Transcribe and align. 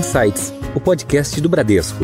Insights, 0.00 0.50
o 0.74 0.80
podcast 0.80 1.38
do 1.42 1.48
Bradesco. 1.50 2.02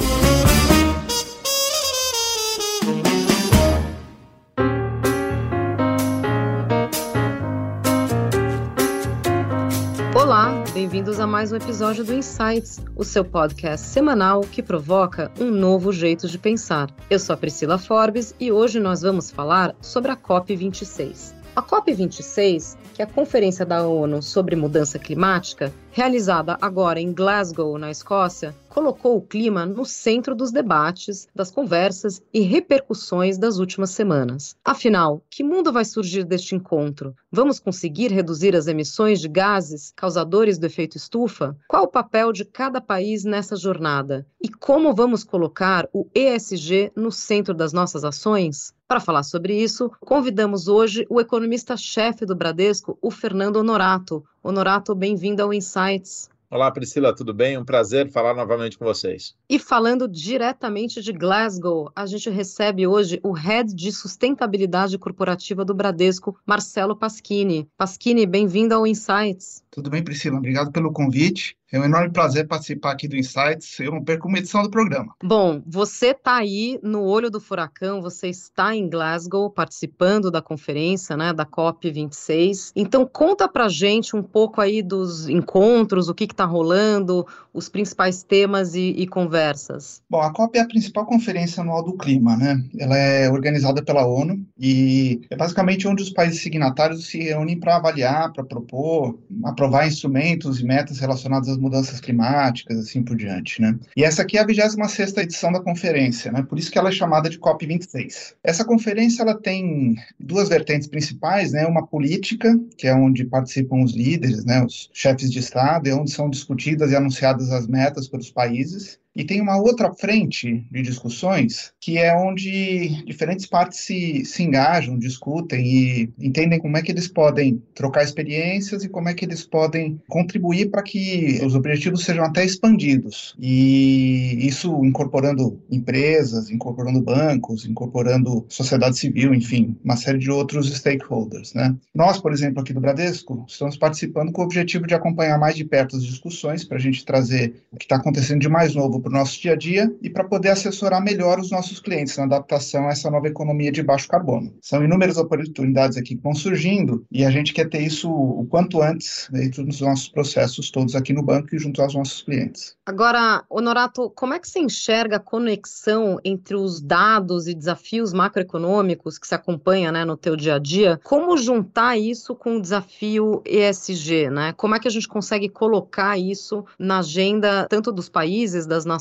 Olá, 10.15 10.63
bem-vindos 10.75 11.19
a 11.19 11.27
mais 11.27 11.53
um 11.53 11.57
episódio 11.57 12.05
do 12.05 12.13
Insights, 12.13 12.83
o 12.95 13.03
seu 13.03 13.25
podcast 13.25 13.87
semanal 13.87 14.43
que 14.43 14.63
provoca 14.63 15.33
um 15.41 15.51
novo 15.51 15.91
jeito 15.91 16.29
de 16.29 16.39
pensar. 16.39 16.91
Eu 17.09 17.19
sou 17.19 17.33
a 17.33 17.37
Priscila 17.39 17.79
Forbes 17.79 18.35
e 18.39 18.53
hoje 18.53 18.79
nós 18.79 19.01
vamos 19.01 19.31
falar 19.31 19.75
sobre 19.81 20.11
a 20.11 20.17
COP26. 20.17 21.36
A 21.57 21.63
COP26, 21.63 22.77
que 22.93 23.01
é 23.01 23.07
a 23.07 23.09
Conferência 23.09 23.65
da 23.65 23.89
ONU 23.89 24.23
sobre 24.23 24.55
Mudança 24.55 24.99
Climática, 24.99 25.73
realizada 25.91 26.59
agora 26.61 27.01
em 27.01 27.15
Glasgow, 27.15 27.79
na 27.79 27.91
Escócia, 27.91 28.55
colocou 28.69 29.17
o 29.17 29.23
clima 29.23 29.65
no 29.65 29.87
centro 29.87 30.35
dos 30.35 30.53
debates, 30.53 31.27
das 31.35 31.51
conversas 31.51 32.21
e 32.31 32.41
repercussões 32.41 33.39
das 33.39 33.57
últimas 33.57 33.89
semanas. 33.89 34.55
Afinal, 34.63 35.23
que 35.31 35.43
mundo 35.43 35.73
vai 35.73 35.87
surgir 35.87 36.25
deste 36.25 36.55
encontro? 36.55 37.17
Vamos 37.33 37.59
conseguir 37.59 38.13
reduzir 38.13 38.55
as 38.55 38.67
emissões 38.67 39.19
de 39.19 39.29
gases 39.29 39.95
causadores 39.97 40.59
do 40.59 40.67
efeito 40.67 40.99
estufa? 40.99 41.57
Qual 41.69 41.85
o 41.85 41.89
papel 41.89 42.35
de 42.35 42.45
cada 42.45 42.83
país 42.83 43.25
nessa 43.25 43.57
jornada? 43.57 44.27
E 44.43 44.51
como 44.51 44.95
vamos 44.95 45.25
colocar 45.25 45.89
o 45.91 46.07
ESG 46.15 46.93
no 46.95 47.11
centro 47.11 47.55
das 47.55 47.73
nossas 47.73 48.05
ações? 48.05 48.76
Para 48.89 49.01
falar 49.01 49.25
sobre 49.25 49.61
isso, 49.61 49.91
convidamos 49.99 50.69
hoje 50.69 51.05
o 51.11 51.21
economista-chefe 51.21 52.25
do 52.25 52.37
Bradesco, 52.37 52.97
o 53.03 53.11
Fernando 53.11 53.57
Honorato. 53.57 54.25
Honorato, 54.41 54.95
bem-vindo 54.95 55.43
ao 55.43 55.53
Insights. 55.53 56.31
Olá, 56.49 56.71
Priscila, 56.71 57.13
tudo 57.13 57.35
bem? 57.35 57.59
Um 57.59 57.65
prazer 57.65 58.09
falar 58.13 58.33
novamente 58.33 58.79
com 58.79 58.85
vocês. 58.85 59.35
E 59.51 59.59
falando 59.59 60.07
diretamente 60.07 61.03
de 61.03 61.13
Glasgow, 61.13 61.91
a 61.97 62.07
gente 62.07 62.31
recebe 62.31 62.87
hoje 62.87 63.19
o 63.25 63.33
Head 63.33 63.75
de 63.75 63.91
Sustentabilidade 63.91 64.97
Corporativa 64.97 65.65
do 65.65 65.75
Bradesco, 65.75 66.39
Marcelo 66.47 66.95
Paschini. 66.95 67.69
Paschini, 67.77 68.25
bem-vindo 68.25 68.73
ao 68.73 68.87
Insights. 68.87 69.65
Tudo 69.69 69.91
bem, 69.91 70.05
Priscila? 70.05 70.39
Obrigado 70.39 70.71
pelo 70.71 70.93
convite. 70.93 71.57
É 71.73 71.81
um 71.81 71.85
enorme 71.85 72.11
prazer 72.11 72.47
participar 72.47 72.93
aqui 72.93 73.09
do 73.09 73.17
Insights. 73.17 73.81
Eu 73.81 73.91
não 73.91 74.05
perco 74.05 74.29
uma 74.29 74.39
edição 74.39 74.63
do 74.63 74.71
programa. 74.71 75.15
Bom, 75.23 75.61
você 75.67 76.09
está 76.09 76.37
aí 76.37 76.79
no 76.83 77.03
olho 77.03 77.29
do 77.29 77.41
furacão, 77.41 78.01
você 78.01 78.29
está 78.29 78.75
em 78.75 78.89
Glasgow 78.89 79.51
participando 79.51 80.31
da 80.31 80.41
conferência, 80.41 81.17
né, 81.17 81.33
da 81.33 81.45
COP26. 81.45 82.73
Então 82.77 83.05
conta 83.05 83.49
pra 83.49 83.69
gente 83.69 84.15
um 84.15 84.23
pouco 84.23 84.61
aí 84.61 84.81
dos 84.81 85.29
encontros, 85.29 86.09
o 86.09 86.15
que 86.15 86.25
está 86.25 86.45
rolando, 86.45 87.27
os 87.53 87.69
principais 87.69 88.23
temas 88.23 88.75
e, 88.75 88.91
e, 88.91 89.07
conversas. 89.07 90.03
Bom, 90.09 90.21
a 90.21 90.33
COP 90.33 90.59
é 90.59 90.61
a 90.61 90.67
principal 90.69 91.05
conferência 91.07 91.63
anual 91.63 91.83
do 91.83 91.97
clima, 91.97 92.37
né? 92.37 92.63
Ela 92.79 92.97
é 92.97 93.31
organizada 93.31 93.83
pela 93.83 94.07
ONU 94.07 94.47
e 94.59 95.21
é 95.31 95.37
basicamente 95.37 95.87
onde 95.87 96.03
os 96.03 96.11
países 96.11 96.41
signatários 96.41 97.07
se 97.07 97.19
reúnem 97.19 97.59
para 97.59 97.77
avaliar, 97.77 98.33
para 98.33 98.43
propor, 98.43 99.19
aprovar 99.45 99.87
instrumentos 99.87 100.61
e 100.61 100.65
metas 100.65 100.99
relacionadas 100.99 101.49
das 101.49 101.59
mudanças 101.59 102.01
climáticas, 102.01 102.79
assim 102.79 103.03
por 103.03 103.17
diante, 103.17 103.61
né? 103.61 103.79
E 103.97 104.03
essa 104.03 104.23
aqui 104.23 104.39
é 104.39 104.41
a 104.41 104.47
26ª 104.47 105.23
edição 105.23 105.53
da 105.53 105.61
conferência, 105.61 106.33
né? 106.33 106.43
Por 106.43 106.59
isso 106.59 106.71
que 106.71 106.79
ela 106.79 106.89
é 106.89 106.93
chamada 106.93 107.29
de 107.29 107.39
COP26. 107.39 108.35
Essa 108.43 108.65
conferência, 108.65 109.23
ela 109.23 109.35
tem 109.35 109.97
duas 110.19 110.49
vertentes 110.49 110.89
principais, 110.89 111.53
né? 111.53 111.67
Uma 111.67 111.87
política, 111.87 112.59
que 112.79 112.87
é 112.87 112.95
onde 112.95 113.25
participam 113.25 113.83
os 113.83 113.93
líderes, 113.93 114.45
né? 114.45 114.65
Os 114.65 114.89
chefes 114.93 115.31
de 115.31 115.39
Estado, 115.39 115.87
é 115.89 115.95
onde 115.95 116.11
são 116.11 116.31
discutidas 116.31 116.91
e 116.91 116.97
anunciadas 116.97 117.51
as 117.51 117.67
metas 117.67 118.09
pelos 118.09 118.31
países. 118.31 118.99
E 119.17 119.25
tem 119.25 119.41
uma 119.41 119.57
outra 119.57 119.93
frente 119.95 120.67
de 120.71 120.83
discussões, 120.83 121.73
que 121.81 121.97
é 121.97 122.15
onde 122.15 123.03
diferentes 123.07 123.47
partes 123.47 123.81
se, 123.81 124.25
se 124.27 124.43
engajam, 124.43 124.99
discutem 124.99 125.65
e 125.67 126.11
entendem 126.21 126.59
como 126.59 126.77
é 126.77 126.83
que 126.83 126.93
eles 126.93 127.09
podem 127.09 127.63
trocar 127.75 128.05
experiências 128.05 128.85
e 128.85 128.91
como 128.91 129.09
é 129.09 129.15
que 129.15 129.25
eles 129.25 129.43
podem 129.43 129.99
contribuir 130.07 130.71
para 130.71 130.83
que 130.83 131.41
os 131.43 131.55
objetivos 131.55 132.05
sejam 132.05 132.25
até 132.25 132.45
expandidos. 132.45 133.35
E 133.41 134.47
isso 134.47 134.85
incorporando 134.85 135.59
empresas, 135.71 136.51
incorporando 136.51 137.01
bancos, 137.01 137.65
incorporando 137.65 138.45
sociedade 138.51 138.99
civil, 138.99 139.33
enfim, 139.33 139.77
uma 139.83 139.97
série 139.97 140.19
de 140.19 140.31
outros 140.31 140.71
stakeholders. 140.77 141.55
Né? 141.55 141.75
Nós, 141.95 142.19
por 142.19 142.33
exemplo, 142.33 142.61
aqui 142.61 142.75
do 142.75 142.81
Bradesco, 142.81 143.47
estamos 143.49 143.79
participando 143.79 144.31
com 144.31 144.43
o 144.43 144.45
objetivo 144.45 144.87
de 144.87 144.95
acompanhar 144.95 145.39
mais 145.39 145.57
de 145.57 145.65
perto 145.65 145.97
as 145.97 146.05
discussões 146.05 146.65
para 146.65 146.77
a 146.77 146.81
gente 146.81 147.03
trazer 147.03 147.63
o 147.73 147.77
que 147.79 147.87
está 147.87 147.97
acontecendo 147.97 148.41
de 148.41 148.49
mais 148.49 148.75
novo 148.75 149.06
para 149.07 149.15
o 149.15 149.19
nosso 149.19 149.41
dia 149.41 149.53
a 149.53 149.57
dia 149.57 149.95
e 150.03 150.11
para 150.11 150.25
poder 150.25 150.49
assessorar 150.49 151.01
melhor 151.01 151.39
os 151.39 151.49
nossos 151.49 151.79
clientes 151.79 152.17
na 152.17 152.25
adaptação 152.25 152.89
a 152.89 152.91
essa 152.91 153.09
nova 153.09 153.29
economia 153.29 153.71
de 153.71 153.81
baixo 153.81 154.09
carbono. 154.09 154.53
São 154.61 154.83
inúmeras 154.83 155.17
oportunidades 155.17 155.97
aqui 155.97 156.17
que 156.17 156.23
vão 156.23 156.35
surgindo 156.35 157.07
e 157.13 157.25
a 157.25 157.31
gente 157.31 157.55
quer 157.55 157.69
ter 157.69 157.81
isso 157.81 158.11
o 158.11 158.45
quanto 158.47 158.83
antes 158.83 159.29
dentro 159.31 159.65
dos 159.65 159.81
nossos 159.81 160.09
processos 160.09 160.73
todos 160.73 160.97
aqui 160.97 161.13
no 161.13 161.23
banco 161.23 161.55
e 161.55 161.59
junto 161.59 161.81
aos 161.81 161.95
nossos 161.95 162.23
clientes. 162.23 162.75
Agora, 162.85 163.45
Honorato, 163.49 164.11
como 164.11 164.35
é 164.35 164.41
que 164.41 164.49
você 164.49 164.59
enxerga 164.59 165.17
a 165.17 165.21
conexão 165.21 166.19
entre 166.25 166.57
os 166.57 166.81
dados 166.81 167.47
e 167.47 167.55
desafios 167.55 168.13
macroeconômicos 168.13 169.19
que 169.19 169.29
se 169.29 169.35
acompanha 169.37 169.93
né, 169.93 170.05
no 170.05 170.17
teu 170.17 170.35
dia 170.35 170.57
a 170.57 170.59
dia? 170.59 171.01
Como 171.05 171.37
juntar 171.37 171.97
isso 171.97 172.35
com 172.35 172.57
o 172.57 172.61
desafio 172.61 173.41
ESG? 173.45 174.31
Né? 174.31 174.53
Como 174.57 174.75
é 174.75 174.81
que 174.81 174.89
a 174.89 174.91
gente 174.91 175.07
consegue 175.07 175.49
colocar 175.49 176.19
isso 176.19 176.65
na 176.77 176.99
agenda 176.99 177.69
tanto 177.71 177.93
dos 177.93 178.09
países, 178.09 178.67
das 178.67 178.85
nações, 178.85 178.96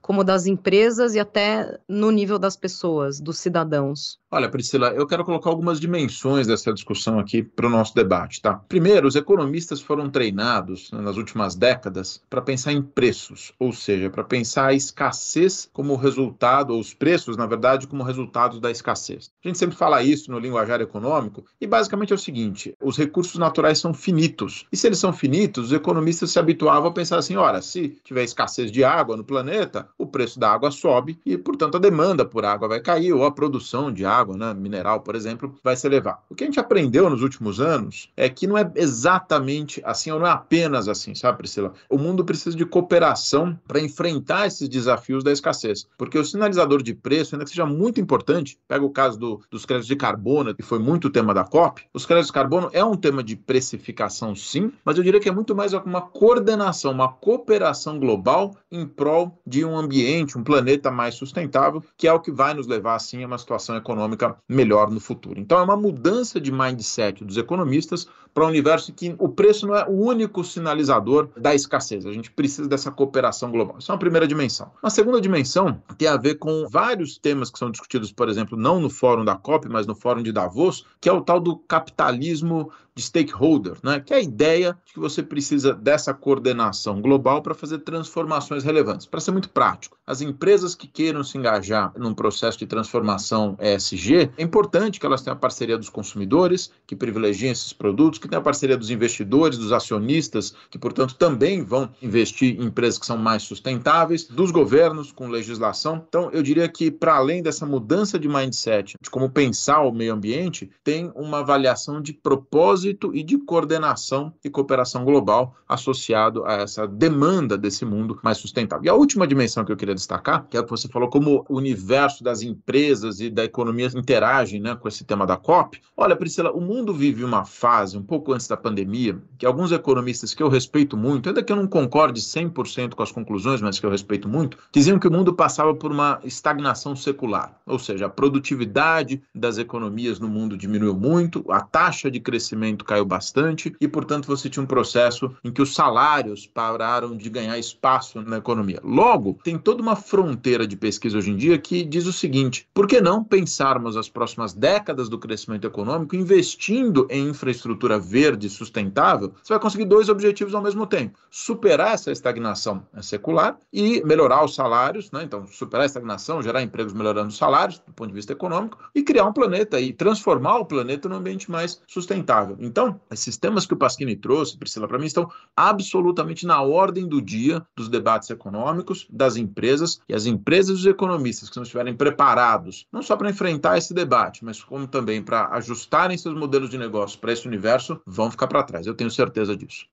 como 0.00 0.24
das 0.24 0.46
empresas 0.46 1.14
e 1.14 1.20
até 1.20 1.78
no 1.88 2.10
nível 2.10 2.38
das 2.38 2.56
pessoas, 2.56 3.20
dos 3.20 3.38
cidadãos? 3.38 4.18
Olha, 4.30 4.48
Priscila, 4.48 4.88
eu 4.88 5.06
quero 5.06 5.24
colocar 5.24 5.48
algumas 5.48 5.78
dimensões 5.78 6.46
dessa 6.46 6.72
discussão 6.72 7.18
aqui 7.18 7.42
para 7.42 7.66
o 7.66 7.70
nosso 7.70 7.94
debate, 7.94 8.42
tá? 8.42 8.54
Primeiro, 8.54 9.06
os 9.06 9.14
economistas 9.14 9.80
foram 9.80 10.10
treinados 10.10 10.90
né, 10.90 11.00
nas 11.00 11.16
últimas 11.16 11.54
décadas 11.54 12.20
para 12.28 12.42
pensar 12.42 12.72
em 12.72 12.82
preços, 12.82 13.52
ou 13.58 13.72
seja, 13.72 14.10
para 14.10 14.24
pensar 14.24 14.66
a 14.66 14.74
escassez 14.74 15.70
como 15.72 15.94
resultado, 15.94 16.74
ou 16.74 16.80
os 16.80 16.92
preços, 16.92 17.36
na 17.36 17.46
verdade, 17.46 17.86
como 17.86 18.02
resultado 18.02 18.60
da 18.60 18.70
escassez. 18.70 19.30
A 19.44 19.48
gente 19.48 19.58
sempre 19.58 19.76
fala 19.76 20.02
isso 20.02 20.30
no 20.30 20.38
linguajar 20.38 20.80
econômico 20.80 21.44
e 21.60 21.66
basicamente 21.66 22.12
é 22.12 22.16
o 22.16 22.18
seguinte: 22.18 22.74
os 22.82 22.98
recursos 22.98 23.38
naturais 23.38 23.78
são 23.78 23.94
finitos. 23.94 24.66
E 24.72 24.76
se 24.76 24.86
eles 24.86 24.98
são 24.98 25.12
finitos, 25.12 25.66
os 25.66 25.72
economistas 25.72 26.30
se 26.32 26.38
habituavam 26.38 26.90
a 26.90 26.92
pensar 26.92 27.18
assim: 27.18 27.36
ora, 27.36 27.62
se 27.62 27.96
tiver 28.04 28.24
escassez 28.24 28.72
de 28.72 28.82
água 28.82 29.15
no 29.16 29.24
planeta, 29.24 29.88
o 29.98 30.06
preço 30.06 30.38
da 30.38 30.50
água 30.50 30.70
sobe 30.70 31.18
e, 31.24 31.36
portanto, 31.36 31.76
a 31.76 31.80
demanda 31.80 32.24
por 32.24 32.44
água 32.44 32.68
vai 32.68 32.80
cair 32.80 33.12
ou 33.12 33.24
a 33.24 33.30
produção 33.30 33.92
de 33.92 34.04
água 34.04 34.36
né, 34.36 34.54
mineral, 34.54 35.00
por 35.00 35.14
exemplo, 35.14 35.54
vai 35.62 35.76
se 35.76 35.86
elevar. 35.86 36.22
O 36.28 36.34
que 36.34 36.44
a 36.44 36.46
gente 36.46 36.60
aprendeu 36.60 37.08
nos 37.08 37.22
últimos 37.22 37.60
anos 37.60 38.10
é 38.16 38.28
que 38.28 38.46
não 38.46 38.56
é 38.56 38.70
exatamente 38.74 39.80
assim, 39.84 40.10
ou 40.10 40.18
não 40.18 40.26
é 40.26 40.30
apenas 40.30 40.88
assim, 40.88 41.14
sabe, 41.14 41.38
Priscila? 41.38 41.72
O 41.88 41.98
mundo 41.98 42.24
precisa 42.24 42.56
de 42.56 42.64
cooperação 42.64 43.58
para 43.66 43.80
enfrentar 43.80 44.46
esses 44.46 44.68
desafios 44.68 45.24
da 45.24 45.32
escassez. 45.32 45.86
Porque 45.96 46.18
o 46.18 46.24
sinalizador 46.24 46.82
de 46.82 46.94
preço, 46.94 47.34
ainda 47.34 47.44
que 47.44 47.50
seja 47.50 47.66
muito 47.66 48.00
importante, 48.00 48.58
pega 48.68 48.84
o 48.84 48.90
caso 48.90 49.18
do, 49.18 49.40
dos 49.50 49.64
créditos 49.64 49.88
de 49.88 49.96
carbono, 49.96 50.54
que 50.54 50.62
foi 50.62 50.78
muito 50.78 51.10
tema 51.10 51.32
da 51.32 51.44
COP, 51.44 51.82
os 51.92 52.04
créditos 52.04 52.28
de 52.28 52.32
carbono 52.32 52.70
é 52.72 52.84
um 52.84 52.96
tema 52.96 53.22
de 53.22 53.36
precificação, 53.36 54.34
sim, 54.34 54.72
mas 54.84 54.96
eu 54.96 55.04
diria 55.04 55.20
que 55.20 55.28
é 55.28 55.32
muito 55.32 55.54
mais 55.54 55.72
uma 55.72 56.02
coordenação, 56.02 56.92
uma 56.92 57.12
cooperação 57.12 57.98
global 57.98 58.54
em 58.70 58.86
prol 58.86 59.05
de 59.46 59.64
um 59.64 59.76
ambiente, 59.76 60.38
um 60.38 60.44
planeta 60.44 60.90
mais 60.90 61.14
sustentável, 61.14 61.82
que 61.96 62.08
é 62.08 62.12
o 62.12 62.20
que 62.20 62.30
vai 62.30 62.54
nos 62.54 62.66
levar, 62.66 62.94
assim, 62.94 63.22
a 63.22 63.26
uma 63.26 63.38
situação 63.38 63.76
econômica 63.76 64.36
melhor 64.48 64.90
no 64.90 65.00
futuro. 65.00 65.40
Então 65.40 65.58
é 65.58 65.62
uma 65.62 65.76
mudança 65.76 66.40
de 66.40 66.52
mindset 66.52 67.24
dos 67.24 67.36
economistas 67.36 68.08
para 68.36 68.44
um 68.44 68.48
universo 68.48 68.92
que 68.92 69.14
o 69.18 69.30
preço 69.30 69.66
não 69.66 69.74
é 69.74 69.86
o 69.88 69.92
único 69.92 70.44
sinalizador 70.44 71.30
da 71.38 71.54
escassez. 71.54 72.04
A 72.04 72.12
gente 72.12 72.30
precisa 72.30 72.68
dessa 72.68 72.90
cooperação 72.90 73.50
global. 73.50 73.78
Isso 73.78 73.90
é 73.90 73.94
uma 73.94 73.98
primeira 73.98 74.26
dimensão. 74.28 74.70
Uma 74.82 74.90
segunda 74.90 75.20
dimensão 75.20 75.80
tem 75.96 76.06
a 76.06 76.18
ver 76.18 76.34
com 76.34 76.66
vários 76.68 77.16
temas 77.16 77.50
que 77.50 77.58
são 77.58 77.70
discutidos, 77.70 78.12
por 78.12 78.28
exemplo, 78.28 78.58
não 78.58 78.78
no 78.78 78.90
fórum 78.90 79.24
da 79.24 79.36
COP, 79.36 79.68
mas 79.70 79.86
no 79.86 79.94
fórum 79.94 80.22
de 80.22 80.32
Davos, 80.32 80.84
que 81.00 81.08
é 81.08 81.12
o 81.12 81.22
tal 81.22 81.40
do 81.40 81.56
capitalismo 81.56 82.70
de 82.96 83.02
stakeholder, 83.02 83.76
né? 83.82 84.00
que 84.00 84.14
é 84.14 84.16
a 84.16 84.22
ideia 84.22 84.76
de 84.86 84.94
que 84.94 84.98
você 84.98 85.22
precisa 85.22 85.74
dessa 85.74 86.14
coordenação 86.14 87.02
global 87.02 87.42
para 87.42 87.54
fazer 87.54 87.80
transformações 87.80 88.64
relevantes. 88.64 89.06
Para 89.06 89.20
ser 89.20 89.32
muito 89.32 89.50
prático, 89.50 89.98
as 90.06 90.22
empresas 90.22 90.74
que 90.74 90.86
queiram 90.86 91.22
se 91.22 91.36
engajar 91.36 91.92
num 91.98 92.14
processo 92.14 92.58
de 92.58 92.66
transformação 92.66 93.54
ESG, 93.60 94.30
é 94.38 94.42
importante 94.42 94.98
que 94.98 95.04
elas 95.04 95.20
tenham 95.20 95.36
a 95.36 95.38
parceria 95.38 95.76
dos 95.76 95.90
consumidores, 95.90 96.72
que 96.86 96.96
privilegiem 96.96 97.50
esses 97.50 97.72
produtos, 97.72 98.18
que 98.18 98.26
tenham 98.26 98.40
a 98.40 98.44
parceria 98.44 98.78
dos 98.78 98.88
investidores, 98.88 99.58
dos 99.58 99.72
acionistas, 99.72 100.54
que, 100.70 100.78
portanto, 100.78 101.16
também 101.16 101.62
vão 101.62 101.90
investir 102.00 102.58
em 102.58 102.64
empresas 102.64 102.98
que 102.98 103.04
são 103.04 103.18
mais 103.18 103.42
sustentáveis, 103.42 104.24
dos 104.24 104.50
governos 104.50 105.12
com 105.12 105.28
legislação. 105.28 106.02
Então, 106.08 106.30
eu 106.30 106.42
diria 106.42 106.66
que, 106.66 106.90
para 106.90 107.16
além 107.16 107.42
dessa 107.42 107.66
mudança 107.66 108.18
de 108.18 108.26
mindset, 108.26 108.96
de 108.98 109.10
como 109.10 109.28
pensar 109.28 109.82
o 109.82 109.92
meio 109.92 110.14
ambiente, 110.14 110.70
tem 110.82 111.12
uma 111.14 111.40
avaliação 111.40 112.00
de 112.00 112.14
propósito 112.14 112.85
e 113.14 113.22
de 113.22 113.38
coordenação 113.38 114.32
e 114.44 114.50
cooperação 114.50 115.04
global 115.04 115.54
associado 115.68 116.44
a 116.44 116.54
essa 116.54 116.86
demanda 116.86 117.56
desse 117.56 117.84
mundo 117.84 118.18
mais 118.22 118.38
sustentável. 118.38 118.84
E 118.84 118.88
a 118.88 118.94
última 118.94 119.26
dimensão 119.26 119.64
que 119.64 119.72
eu 119.72 119.76
queria 119.76 119.94
destacar, 119.94 120.46
que 120.48 120.56
é 120.56 120.60
o 120.60 120.64
que 120.64 120.70
você 120.70 120.88
falou, 120.88 121.08
como 121.08 121.44
o 121.48 121.56
universo 121.56 122.22
das 122.22 122.42
empresas 122.42 123.20
e 123.20 123.30
da 123.30 123.44
economia 123.44 123.90
interagem 123.94 124.60
né, 124.60 124.76
com 124.76 124.88
esse 124.88 125.04
tema 125.04 125.26
da 125.26 125.36
COP. 125.36 125.80
Olha, 125.96 126.16
Priscila, 126.16 126.52
o 126.52 126.60
mundo 126.60 126.92
vive 126.92 127.24
uma 127.24 127.44
fase, 127.44 127.96
um 127.96 128.02
pouco 128.02 128.32
antes 128.32 128.46
da 128.46 128.56
pandemia, 128.56 129.18
que 129.38 129.46
alguns 129.46 129.72
economistas 129.72 130.34
que 130.34 130.42
eu 130.42 130.48
respeito 130.48 130.96
muito, 130.96 131.28
ainda 131.28 131.42
que 131.42 131.52
eu 131.52 131.56
não 131.56 131.66
concorde 131.66 132.20
100% 132.20 132.94
com 132.94 133.02
as 133.02 133.12
conclusões, 133.12 133.60
mas 133.60 133.78
que 133.78 133.86
eu 133.86 133.90
respeito 133.90 134.28
muito, 134.28 134.58
diziam 134.72 134.98
que 134.98 135.08
o 135.08 135.12
mundo 135.12 135.32
passava 135.32 135.74
por 135.74 135.90
uma 135.90 136.20
estagnação 136.24 136.94
secular, 136.94 137.58
ou 137.66 137.78
seja, 137.78 138.06
a 138.06 138.10
produtividade 138.10 139.22
das 139.34 139.58
economias 139.58 140.18
no 140.18 140.28
mundo 140.28 140.56
diminuiu 140.56 140.94
muito, 140.94 141.44
a 141.50 141.60
taxa 141.60 142.10
de 142.10 142.20
crescimento 142.20 142.75
caiu 142.84 143.04
bastante 143.04 143.74
e, 143.80 143.88
portanto, 143.88 144.26
você 144.26 144.48
tinha 144.48 144.62
um 144.62 144.66
processo 144.66 145.34
em 145.44 145.50
que 145.50 145.62
os 145.62 145.74
salários 145.74 146.46
pararam 146.46 147.16
de 147.16 147.28
ganhar 147.28 147.58
espaço 147.58 148.20
na 148.22 148.38
economia. 148.38 148.80
Logo, 148.82 149.38
tem 149.42 149.58
toda 149.58 149.82
uma 149.82 149.96
fronteira 149.96 150.66
de 150.66 150.76
pesquisa 150.76 151.18
hoje 151.18 151.30
em 151.30 151.36
dia 151.36 151.58
que 151.58 151.84
diz 151.84 152.06
o 152.06 152.12
seguinte: 152.12 152.68
por 152.72 152.86
que 152.86 153.00
não 153.00 153.22
pensarmos 153.22 153.96
as 153.96 154.08
próximas 154.08 154.52
décadas 154.52 155.08
do 155.08 155.18
crescimento 155.18 155.66
econômico 155.66 156.16
investindo 156.16 157.06
em 157.10 157.28
infraestrutura 157.28 157.98
verde 157.98 158.48
sustentável? 158.48 159.32
Você 159.42 159.52
vai 159.52 159.60
conseguir 159.60 159.84
dois 159.84 160.08
objetivos 160.08 160.54
ao 160.54 160.62
mesmo 160.62 160.86
tempo: 160.86 161.18
superar 161.30 161.94
essa 161.94 162.10
estagnação 162.10 162.82
secular 163.00 163.58
e 163.72 164.02
melhorar 164.04 164.44
os 164.44 164.54
salários, 164.54 165.10
né? 165.10 165.22
então 165.22 165.46
superar 165.46 165.82
a 165.82 165.86
estagnação, 165.86 166.42
gerar 166.42 166.62
empregos 166.62 166.92
melhorando 166.92 167.28
os 167.28 167.36
salários 167.36 167.78
do 167.78 167.92
ponto 167.92 168.08
de 168.08 168.14
vista 168.14 168.32
econômico 168.32 168.78
e 168.94 169.02
criar 169.02 169.26
um 169.26 169.32
planeta 169.32 169.80
e 169.80 169.92
transformar 169.92 170.58
o 170.58 170.64
planeta 170.64 171.08
num 171.08 171.16
ambiente 171.16 171.50
mais 171.50 171.80
sustentável. 171.86 172.56
Então, 172.66 173.00
esses 173.10 173.36
temas 173.36 173.64
que 173.64 173.74
o 173.74 173.76
Pasquini 173.76 174.16
trouxe, 174.16 174.58
Priscila, 174.58 174.88
para 174.88 174.98
mim 174.98 175.06
estão 175.06 175.30
absolutamente 175.56 176.44
na 176.44 176.60
ordem 176.60 177.06
do 177.06 177.22
dia 177.22 177.64
dos 177.76 177.88
debates 177.88 178.28
econômicos, 178.28 179.06
das 179.08 179.36
empresas 179.36 180.00
e 180.08 180.14
as 180.14 180.26
empresas 180.26 180.78
e 180.78 180.80
os 180.80 180.86
economistas 180.86 181.48
que 181.48 181.56
não 181.56 181.62
estiverem 181.62 181.94
preparados, 181.94 182.86
não 182.92 183.02
só 183.02 183.16
para 183.16 183.30
enfrentar 183.30 183.78
esse 183.78 183.94
debate, 183.94 184.44
mas 184.44 184.62
como 184.62 184.86
também 184.86 185.22
para 185.22 185.48
ajustarem 185.52 186.18
seus 186.18 186.36
modelos 186.36 186.68
de 186.68 186.76
negócio 186.76 187.18
para 187.20 187.32
esse 187.32 187.46
universo, 187.46 188.00
vão 188.04 188.30
ficar 188.30 188.48
para 188.48 188.64
trás. 188.64 188.86
Eu 188.86 188.94
tenho 188.94 189.10
certeza 189.10 189.56
disso. 189.56 189.86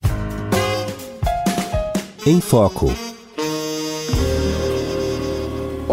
Em 2.26 2.42
Foco. 2.42 2.88